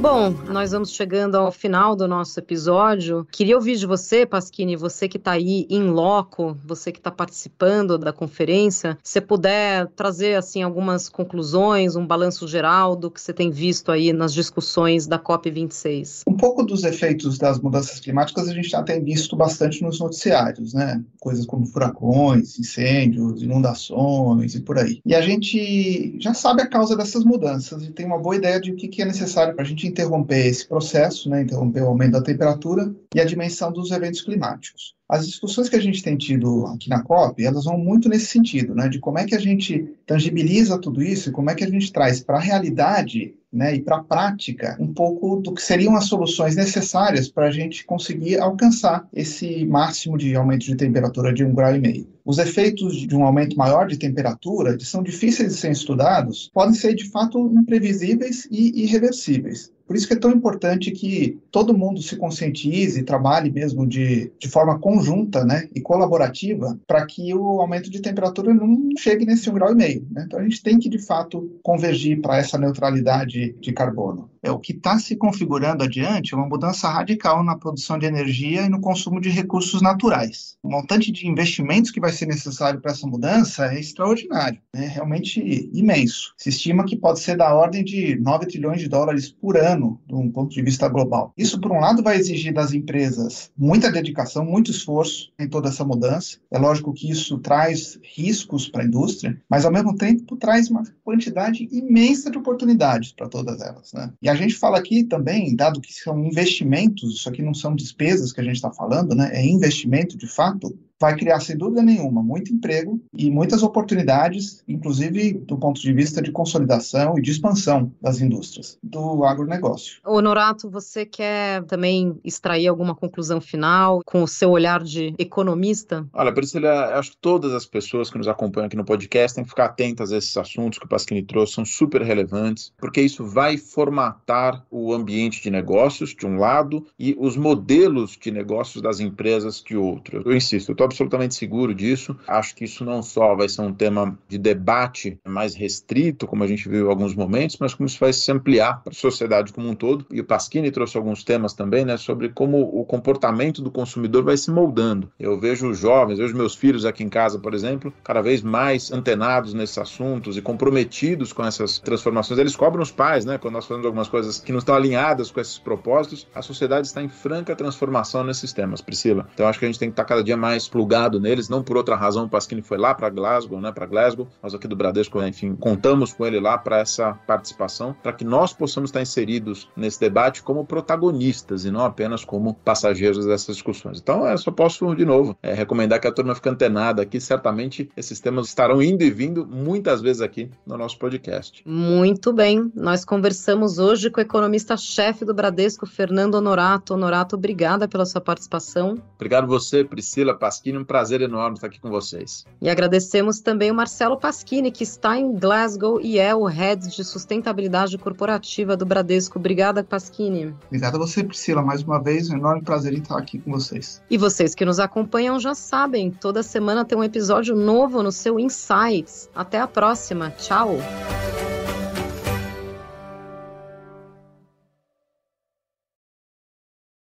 Bom, 0.00 0.30
nós 0.48 0.70
vamos 0.70 0.92
chegando 0.92 1.34
ao 1.34 1.50
final 1.50 1.96
do 1.96 2.06
nosso 2.06 2.38
episódio. 2.38 3.26
Queria 3.32 3.56
ouvir 3.56 3.76
de 3.76 3.84
você, 3.84 4.24
Pasquini, 4.24 4.76
você 4.76 5.08
que 5.08 5.16
está 5.16 5.32
aí 5.32 5.66
em 5.68 5.90
loco, 5.90 6.56
você 6.64 6.92
que 6.92 7.00
está 7.00 7.10
participando 7.10 7.98
da 7.98 8.12
conferência, 8.12 8.96
se 9.02 9.20
puder 9.20 9.88
trazer 9.96 10.36
assim 10.36 10.62
algumas 10.62 11.08
conclusões, 11.08 11.96
um 11.96 12.06
balanço 12.06 12.46
geral 12.46 12.94
do 12.94 13.10
que 13.10 13.20
você 13.20 13.32
tem 13.32 13.50
visto 13.50 13.90
aí 13.90 14.12
nas 14.12 14.32
discussões 14.32 15.04
da 15.08 15.18
COP26. 15.18 16.22
Um 16.28 16.36
pouco 16.36 16.62
dos 16.62 16.84
efeitos 16.84 17.36
das 17.36 17.58
mudanças 17.58 17.98
climáticas 17.98 18.48
a 18.48 18.54
gente 18.54 18.68
já 18.68 18.84
tem 18.84 19.02
visto 19.02 19.34
bastante 19.34 19.82
nos 19.82 19.98
noticiários, 19.98 20.74
né? 20.74 21.02
Coisas 21.18 21.44
como 21.44 21.66
furacões, 21.66 22.56
incêndios, 22.56 23.42
inundações 23.42 24.54
e 24.54 24.60
por 24.60 24.78
aí. 24.78 25.00
E 25.04 25.12
a 25.12 25.20
gente 25.20 26.16
já 26.20 26.32
sabe 26.34 26.62
a 26.62 26.68
causa 26.68 26.96
dessas 26.96 27.24
mudanças 27.24 27.82
e 27.82 27.90
tem 27.90 28.06
uma 28.06 28.18
boa 28.18 28.36
ideia 28.36 28.60
de 28.60 28.70
o 28.70 28.76
que 28.76 29.02
é 29.02 29.04
necessário 29.04 29.54
para 29.54 29.64
a 29.64 29.66
gente 29.66 29.87
interromper 29.88 30.46
esse 30.46 30.66
processo, 30.66 31.28
né, 31.28 31.42
interromper 31.42 31.82
o 31.82 31.88
aumento 31.88 32.12
da 32.12 32.22
temperatura 32.22 32.94
e 33.14 33.20
a 33.20 33.24
dimensão 33.24 33.72
dos 33.72 33.90
eventos 33.90 34.20
climáticos. 34.20 34.94
As 35.08 35.26
discussões 35.26 35.68
que 35.68 35.76
a 35.76 35.80
gente 35.80 36.02
tem 36.02 36.16
tido 36.16 36.66
aqui 36.66 36.88
na 36.88 37.02
COP, 37.02 37.44
elas 37.44 37.64
vão 37.64 37.78
muito 37.78 38.08
nesse 38.08 38.26
sentido, 38.26 38.74
né, 38.74 38.88
de 38.88 38.98
como 38.98 39.18
é 39.18 39.24
que 39.24 39.34
a 39.34 39.40
gente 39.40 39.94
tangibiliza 40.06 40.78
tudo 40.78 41.02
isso 41.02 41.28
e 41.28 41.32
como 41.32 41.50
é 41.50 41.54
que 41.54 41.64
a 41.64 41.68
gente 41.68 41.92
traz 41.92 42.20
para 42.20 42.36
a 42.36 42.42
realidade 42.42 43.34
né, 43.52 43.74
e 43.74 43.80
para 43.80 43.96
a 43.96 44.04
prática 44.04 44.76
um 44.78 44.92
pouco 44.92 45.36
do 45.36 45.54
que 45.54 45.62
seriam 45.62 45.96
as 45.96 46.04
soluções 46.04 46.54
necessárias 46.56 47.28
para 47.28 47.46
a 47.46 47.50
gente 47.50 47.84
conseguir 47.84 48.38
alcançar 48.38 49.08
esse 49.12 49.64
máximo 49.64 50.18
de 50.18 50.34
aumento 50.34 50.66
de 50.66 50.76
temperatura 50.76 51.32
de 51.32 51.44
um 51.44 51.54
grau 51.54 51.74
e 51.74 51.80
meio. 51.80 52.06
Os 52.24 52.38
efeitos 52.38 52.96
de 52.96 53.16
um 53.16 53.24
aumento 53.24 53.56
maior 53.56 53.86
de 53.86 53.96
temperatura, 53.96 54.76
que 54.76 54.84
são 54.84 55.02
difíceis 55.02 55.48
de 55.48 55.58
serem 55.58 55.72
estudados, 55.72 56.50
podem 56.52 56.74
ser 56.74 56.94
de 56.94 57.08
fato 57.08 57.38
imprevisíveis 57.54 58.46
e 58.50 58.82
irreversíveis. 58.84 59.72
Por 59.88 59.96
isso 59.96 60.06
que 60.06 60.12
é 60.12 60.18
tão 60.18 60.30
importante 60.30 60.90
que 60.90 61.38
todo 61.50 61.76
mundo 61.76 62.02
se 62.02 62.14
conscientize 62.16 63.00
e 63.00 63.02
trabalhe 63.02 63.50
mesmo 63.50 63.86
de, 63.86 64.30
de 64.38 64.46
forma 64.46 64.78
conjunta 64.78 65.46
né, 65.46 65.66
e 65.74 65.80
colaborativa 65.80 66.78
para 66.86 67.06
que 67.06 67.32
o 67.32 67.58
aumento 67.62 67.88
de 67.88 68.02
temperatura 68.02 68.52
não 68.52 68.90
chegue 68.98 69.24
nesse 69.24 69.48
um 69.48 69.54
grau 69.54 69.74
meio. 69.74 70.06
Né? 70.10 70.24
Então 70.26 70.38
a 70.38 70.42
gente 70.42 70.62
tem 70.62 70.78
que, 70.78 70.90
de 70.90 70.98
fato, 70.98 71.58
convergir 71.62 72.20
para 72.20 72.36
essa 72.36 72.58
neutralidade 72.58 73.37
de 73.46 73.74
carbono. 73.74 74.30
É, 74.42 74.50
o 74.50 74.58
que 74.58 74.72
está 74.72 74.98
se 74.98 75.16
configurando 75.16 75.84
adiante 75.84 76.34
é 76.34 76.36
uma 76.36 76.48
mudança 76.48 76.88
radical 76.88 77.42
na 77.42 77.56
produção 77.56 77.98
de 77.98 78.06
energia 78.06 78.62
e 78.62 78.68
no 78.68 78.80
consumo 78.80 79.20
de 79.20 79.28
recursos 79.28 79.82
naturais. 79.82 80.56
O 80.62 80.70
montante 80.70 81.10
de 81.12 81.26
investimentos 81.26 81.90
que 81.90 82.00
vai 82.00 82.12
ser 82.12 82.26
necessário 82.26 82.80
para 82.80 82.92
essa 82.92 83.06
mudança 83.06 83.66
é 83.66 83.80
extraordinário, 83.80 84.60
é 84.74 84.86
realmente 84.86 85.70
imenso. 85.72 86.34
Se 86.36 86.48
estima 86.48 86.84
que 86.84 86.96
pode 86.96 87.20
ser 87.20 87.36
da 87.36 87.54
ordem 87.54 87.84
de 87.84 88.18
9 88.20 88.46
trilhões 88.46 88.80
de 88.80 88.88
dólares 88.88 89.30
por 89.30 89.56
ano, 89.56 90.00
de 90.06 90.14
um 90.14 90.30
ponto 90.30 90.54
de 90.54 90.62
vista 90.62 90.88
global. 90.88 91.32
Isso, 91.36 91.60
por 91.60 91.72
um 91.72 91.80
lado, 91.80 92.02
vai 92.02 92.16
exigir 92.16 92.52
das 92.52 92.72
empresas 92.72 93.50
muita 93.56 93.90
dedicação, 93.90 94.44
muito 94.44 94.70
esforço 94.70 95.32
em 95.38 95.48
toda 95.48 95.68
essa 95.68 95.84
mudança. 95.84 96.38
É 96.50 96.58
lógico 96.58 96.92
que 96.92 97.10
isso 97.10 97.38
traz 97.38 97.98
riscos 98.02 98.68
para 98.68 98.82
a 98.82 98.86
indústria, 98.86 99.40
mas, 99.48 99.64
ao 99.64 99.72
mesmo 99.72 99.94
tempo, 99.96 100.36
traz 100.36 100.70
uma 100.70 100.82
quantidade 101.04 101.68
imensa 101.70 102.30
de 102.30 102.38
oportunidades 102.38 103.12
para 103.12 103.28
todas 103.28 103.60
elas. 103.60 103.92
Né? 103.92 104.12
E 104.22 104.27
a 104.28 104.34
gente 104.34 104.54
fala 104.54 104.78
aqui 104.78 105.04
também, 105.04 105.54
dado 105.54 105.80
que 105.80 105.92
são 105.92 106.24
investimentos, 106.24 107.14
isso 107.14 107.28
aqui 107.28 107.42
não 107.42 107.54
são 107.54 107.74
despesas 107.74 108.32
que 108.32 108.40
a 108.40 108.44
gente 108.44 108.56
está 108.56 108.70
falando, 108.70 109.14
né? 109.14 109.30
é 109.32 109.44
investimento 109.44 110.16
de 110.16 110.26
fato, 110.26 110.76
vai 111.00 111.16
criar, 111.16 111.40
sem 111.40 111.56
dúvida 111.56 111.82
nenhuma, 111.82 112.22
muito 112.22 112.52
emprego 112.52 113.00
e 113.14 113.30
muitas 113.30 113.62
oportunidades, 113.62 114.62
inclusive 114.66 115.34
do 115.34 115.56
ponto 115.56 115.80
de 115.80 115.92
vista 115.92 116.20
de 116.20 116.32
consolidação 116.32 117.18
e 117.18 117.22
de 117.22 117.30
expansão 117.30 117.92
das 118.00 118.20
indústrias 118.20 118.78
do 118.82 119.24
agronegócio. 119.24 120.00
Honorato, 120.04 120.68
você 120.68 121.06
quer 121.06 121.62
também 121.64 122.18
extrair 122.24 122.66
alguma 122.66 122.94
conclusão 122.94 123.40
final 123.40 124.00
com 124.04 124.22
o 124.22 124.28
seu 124.28 124.50
olhar 124.50 124.82
de 124.82 125.14
economista? 125.18 126.06
Olha, 126.12 126.32
Priscila, 126.32 126.98
acho 126.98 127.12
que 127.12 127.16
todas 127.20 127.52
as 127.52 127.64
pessoas 127.64 128.10
que 128.10 128.18
nos 128.18 128.28
acompanham 128.28 128.66
aqui 128.66 128.76
no 128.76 128.84
podcast 128.84 129.34
têm 129.34 129.44
que 129.44 129.50
ficar 129.50 129.66
atentas 129.66 130.12
a 130.12 130.16
esses 130.16 130.36
assuntos 130.36 130.78
que 130.78 130.86
o 130.86 130.88
Pasquini 130.88 131.22
trouxe, 131.22 131.54
são 131.54 131.64
super 131.64 132.02
relevantes, 132.02 132.72
porque 132.78 133.00
isso 133.00 133.24
vai 133.24 133.56
formatar 133.56 134.64
o 134.70 134.92
ambiente 134.92 135.42
de 135.42 135.50
negócios, 135.50 136.14
de 136.14 136.26
um 136.26 136.38
lado, 136.38 136.86
e 136.98 137.16
os 137.18 137.36
modelos 137.36 138.16
de 138.20 138.30
negócios 138.30 138.82
das 138.82 139.00
empresas 139.00 139.62
de 139.62 139.76
outro. 139.76 140.22
Eu 140.24 140.36
insisto, 140.36 140.70
eu 140.70 140.72
estou 140.72 140.87
absolutamente 140.88 141.34
seguro 141.34 141.74
disso. 141.74 142.16
Acho 142.26 142.54
que 142.54 142.64
isso 142.64 142.84
não 142.84 143.02
só 143.02 143.34
vai 143.34 143.48
ser 143.48 143.62
um 143.62 143.72
tema 143.72 144.18
de 144.28 144.38
debate 144.38 145.18
mais 145.26 145.54
restrito, 145.54 146.26
como 146.26 146.42
a 146.42 146.46
gente 146.46 146.68
viu 146.68 146.86
em 146.86 146.90
alguns 146.90 147.14
momentos, 147.14 147.56
mas 147.60 147.74
como 147.74 147.86
isso 147.86 148.00
vai 148.00 148.12
se 148.12 148.30
ampliar 148.30 148.82
para 148.82 148.92
a 148.92 148.96
sociedade 148.96 149.52
como 149.52 149.68
um 149.68 149.74
todo. 149.74 150.06
E 150.10 150.20
o 150.20 150.24
Pasquini 150.24 150.70
trouxe 150.70 150.96
alguns 150.96 151.22
temas 151.22 151.54
também, 151.54 151.84
né, 151.84 151.96
sobre 151.96 152.28
como 152.30 152.60
o 152.60 152.84
comportamento 152.84 153.62
do 153.62 153.70
consumidor 153.70 154.24
vai 154.24 154.36
se 154.36 154.50
moldando. 154.50 155.10
Eu 155.18 155.38
vejo 155.38 155.72
jovens, 155.74 156.18
vejo 156.18 156.36
meus 156.36 156.54
filhos 156.54 156.84
aqui 156.84 157.04
em 157.04 157.08
casa, 157.08 157.38
por 157.38 157.54
exemplo, 157.54 157.92
cada 158.02 158.20
vez 158.20 158.42
mais 158.42 158.92
antenados 158.92 159.54
nesses 159.54 159.78
assuntos 159.78 160.36
e 160.36 160.42
comprometidos 160.42 161.32
com 161.32 161.44
essas 161.44 161.78
transformações. 161.78 162.38
Eles 162.38 162.56
cobram 162.56 162.82
os 162.82 162.90
pais, 162.90 163.24
né, 163.24 163.38
quando 163.38 163.54
nós 163.54 163.66
fazemos 163.66 163.86
algumas 163.86 164.08
coisas 164.08 164.40
que 164.40 164.52
não 164.52 164.58
estão 164.58 164.74
alinhadas 164.74 165.30
com 165.30 165.40
esses 165.40 165.58
propósitos. 165.58 166.26
A 166.34 166.42
sociedade 166.42 166.86
está 166.86 167.02
em 167.02 167.08
franca 167.08 167.54
transformação 167.54 168.24
nesses 168.24 168.52
temas, 168.52 168.80
Priscila. 168.80 169.28
Então 169.34 169.46
acho 169.46 169.58
que 169.58 169.64
a 169.64 169.68
gente 169.68 169.78
tem 169.78 169.88
que 169.88 169.92
estar 169.92 170.04
cada 170.04 170.22
dia 170.22 170.36
mais 170.36 170.68
plugado 170.78 171.18
neles, 171.18 171.48
não 171.48 171.60
por 171.60 171.76
outra 171.76 171.96
razão. 171.96 172.26
O 172.26 172.28
Pasquini 172.28 172.62
foi 172.62 172.78
lá 172.78 172.94
para 172.94 173.10
Glasgow, 173.10 173.60
né, 173.60 173.72
para 173.72 173.84
Glasgow. 173.84 174.28
Nós 174.40 174.54
aqui 174.54 174.68
do 174.68 174.76
Bradesco, 174.76 175.20
enfim, 175.24 175.56
contamos 175.56 176.12
com 176.12 176.24
ele 176.24 176.38
lá 176.38 176.56
para 176.56 176.78
essa 176.78 177.14
participação, 177.26 177.96
para 178.00 178.12
que 178.12 178.24
nós 178.24 178.52
possamos 178.52 178.90
estar 178.90 179.02
inseridos 179.02 179.68
nesse 179.76 179.98
debate 179.98 180.40
como 180.40 180.64
protagonistas 180.64 181.64
e 181.64 181.70
não 181.72 181.84
apenas 181.84 182.24
como 182.24 182.54
passageiros 182.54 183.26
dessas 183.26 183.56
discussões. 183.56 183.98
Então, 183.98 184.24
eu 184.24 184.38
só 184.38 184.52
posso, 184.52 184.94
de 184.94 185.04
novo, 185.04 185.36
é, 185.42 185.52
recomendar 185.52 186.00
que 186.00 186.06
a 186.06 186.12
turma 186.12 186.32
fique 186.32 186.48
antenada 186.48 187.02
aqui. 187.02 187.20
Certamente 187.20 187.90
esses 187.96 188.20
temas 188.20 188.46
estarão 188.46 188.80
indo 188.80 189.02
e 189.02 189.10
vindo 189.10 189.44
muitas 189.44 190.00
vezes 190.00 190.22
aqui 190.22 190.48
no 190.64 190.78
nosso 190.78 190.96
podcast. 190.96 191.64
Muito 191.66 192.32
bem. 192.32 192.70
Nós 192.72 193.04
conversamos 193.04 193.80
hoje 193.80 194.10
com 194.10 194.20
o 194.20 194.22
economista-chefe 194.22 195.24
do 195.24 195.34
Bradesco, 195.34 195.86
Fernando 195.86 196.36
Honorato. 196.36 196.94
Honorato, 196.94 197.34
obrigada 197.34 197.88
pela 197.88 198.06
sua 198.06 198.20
participação. 198.20 199.02
Obrigado 199.16 199.48
você, 199.48 199.82
Priscila 199.82 200.38
Pasquini. 200.38 200.67
Um 200.76 200.84
prazer 200.84 201.20
enorme 201.20 201.54
estar 201.54 201.68
aqui 201.68 201.80
com 201.80 201.88
vocês. 201.90 202.44
E 202.60 202.68
agradecemos 202.68 203.40
também 203.40 203.70
o 203.70 203.74
Marcelo 203.74 204.18
Pasquini, 204.18 204.70
que 204.70 204.82
está 204.82 205.16
em 205.16 205.32
Glasgow 205.34 206.00
e 206.00 206.18
é 206.18 206.34
o 206.34 206.44
Head 206.44 206.88
de 206.88 207.04
Sustentabilidade 207.04 207.96
Corporativa 207.96 208.76
do 208.76 208.84
Bradesco. 208.84 209.38
Obrigada, 209.38 209.84
Pasquini. 209.84 210.54
Obrigado 210.66 210.96
a 210.96 210.98
você, 210.98 211.22
Priscila, 211.22 211.62
mais 211.62 211.82
uma 211.82 212.02
vez. 212.02 212.28
Um 212.30 212.36
enorme 212.36 212.62
prazer 212.62 212.92
em 212.92 212.98
estar 212.98 213.18
aqui 213.18 213.38
com 213.38 213.52
vocês. 213.52 214.02
E 214.10 214.18
vocês 214.18 214.54
que 214.54 214.64
nos 214.64 214.80
acompanham 214.80 215.38
já 215.38 215.54
sabem, 215.54 216.10
toda 216.10 216.42
semana 216.42 216.84
tem 216.84 216.98
um 216.98 217.04
episódio 217.04 217.54
novo 217.54 218.02
no 218.02 218.12
seu 218.12 218.38
Insights. 218.38 219.30
Até 219.34 219.60
a 219.60 219.66
próxima. 219.66 220.30
Tchau. 220.30 220.78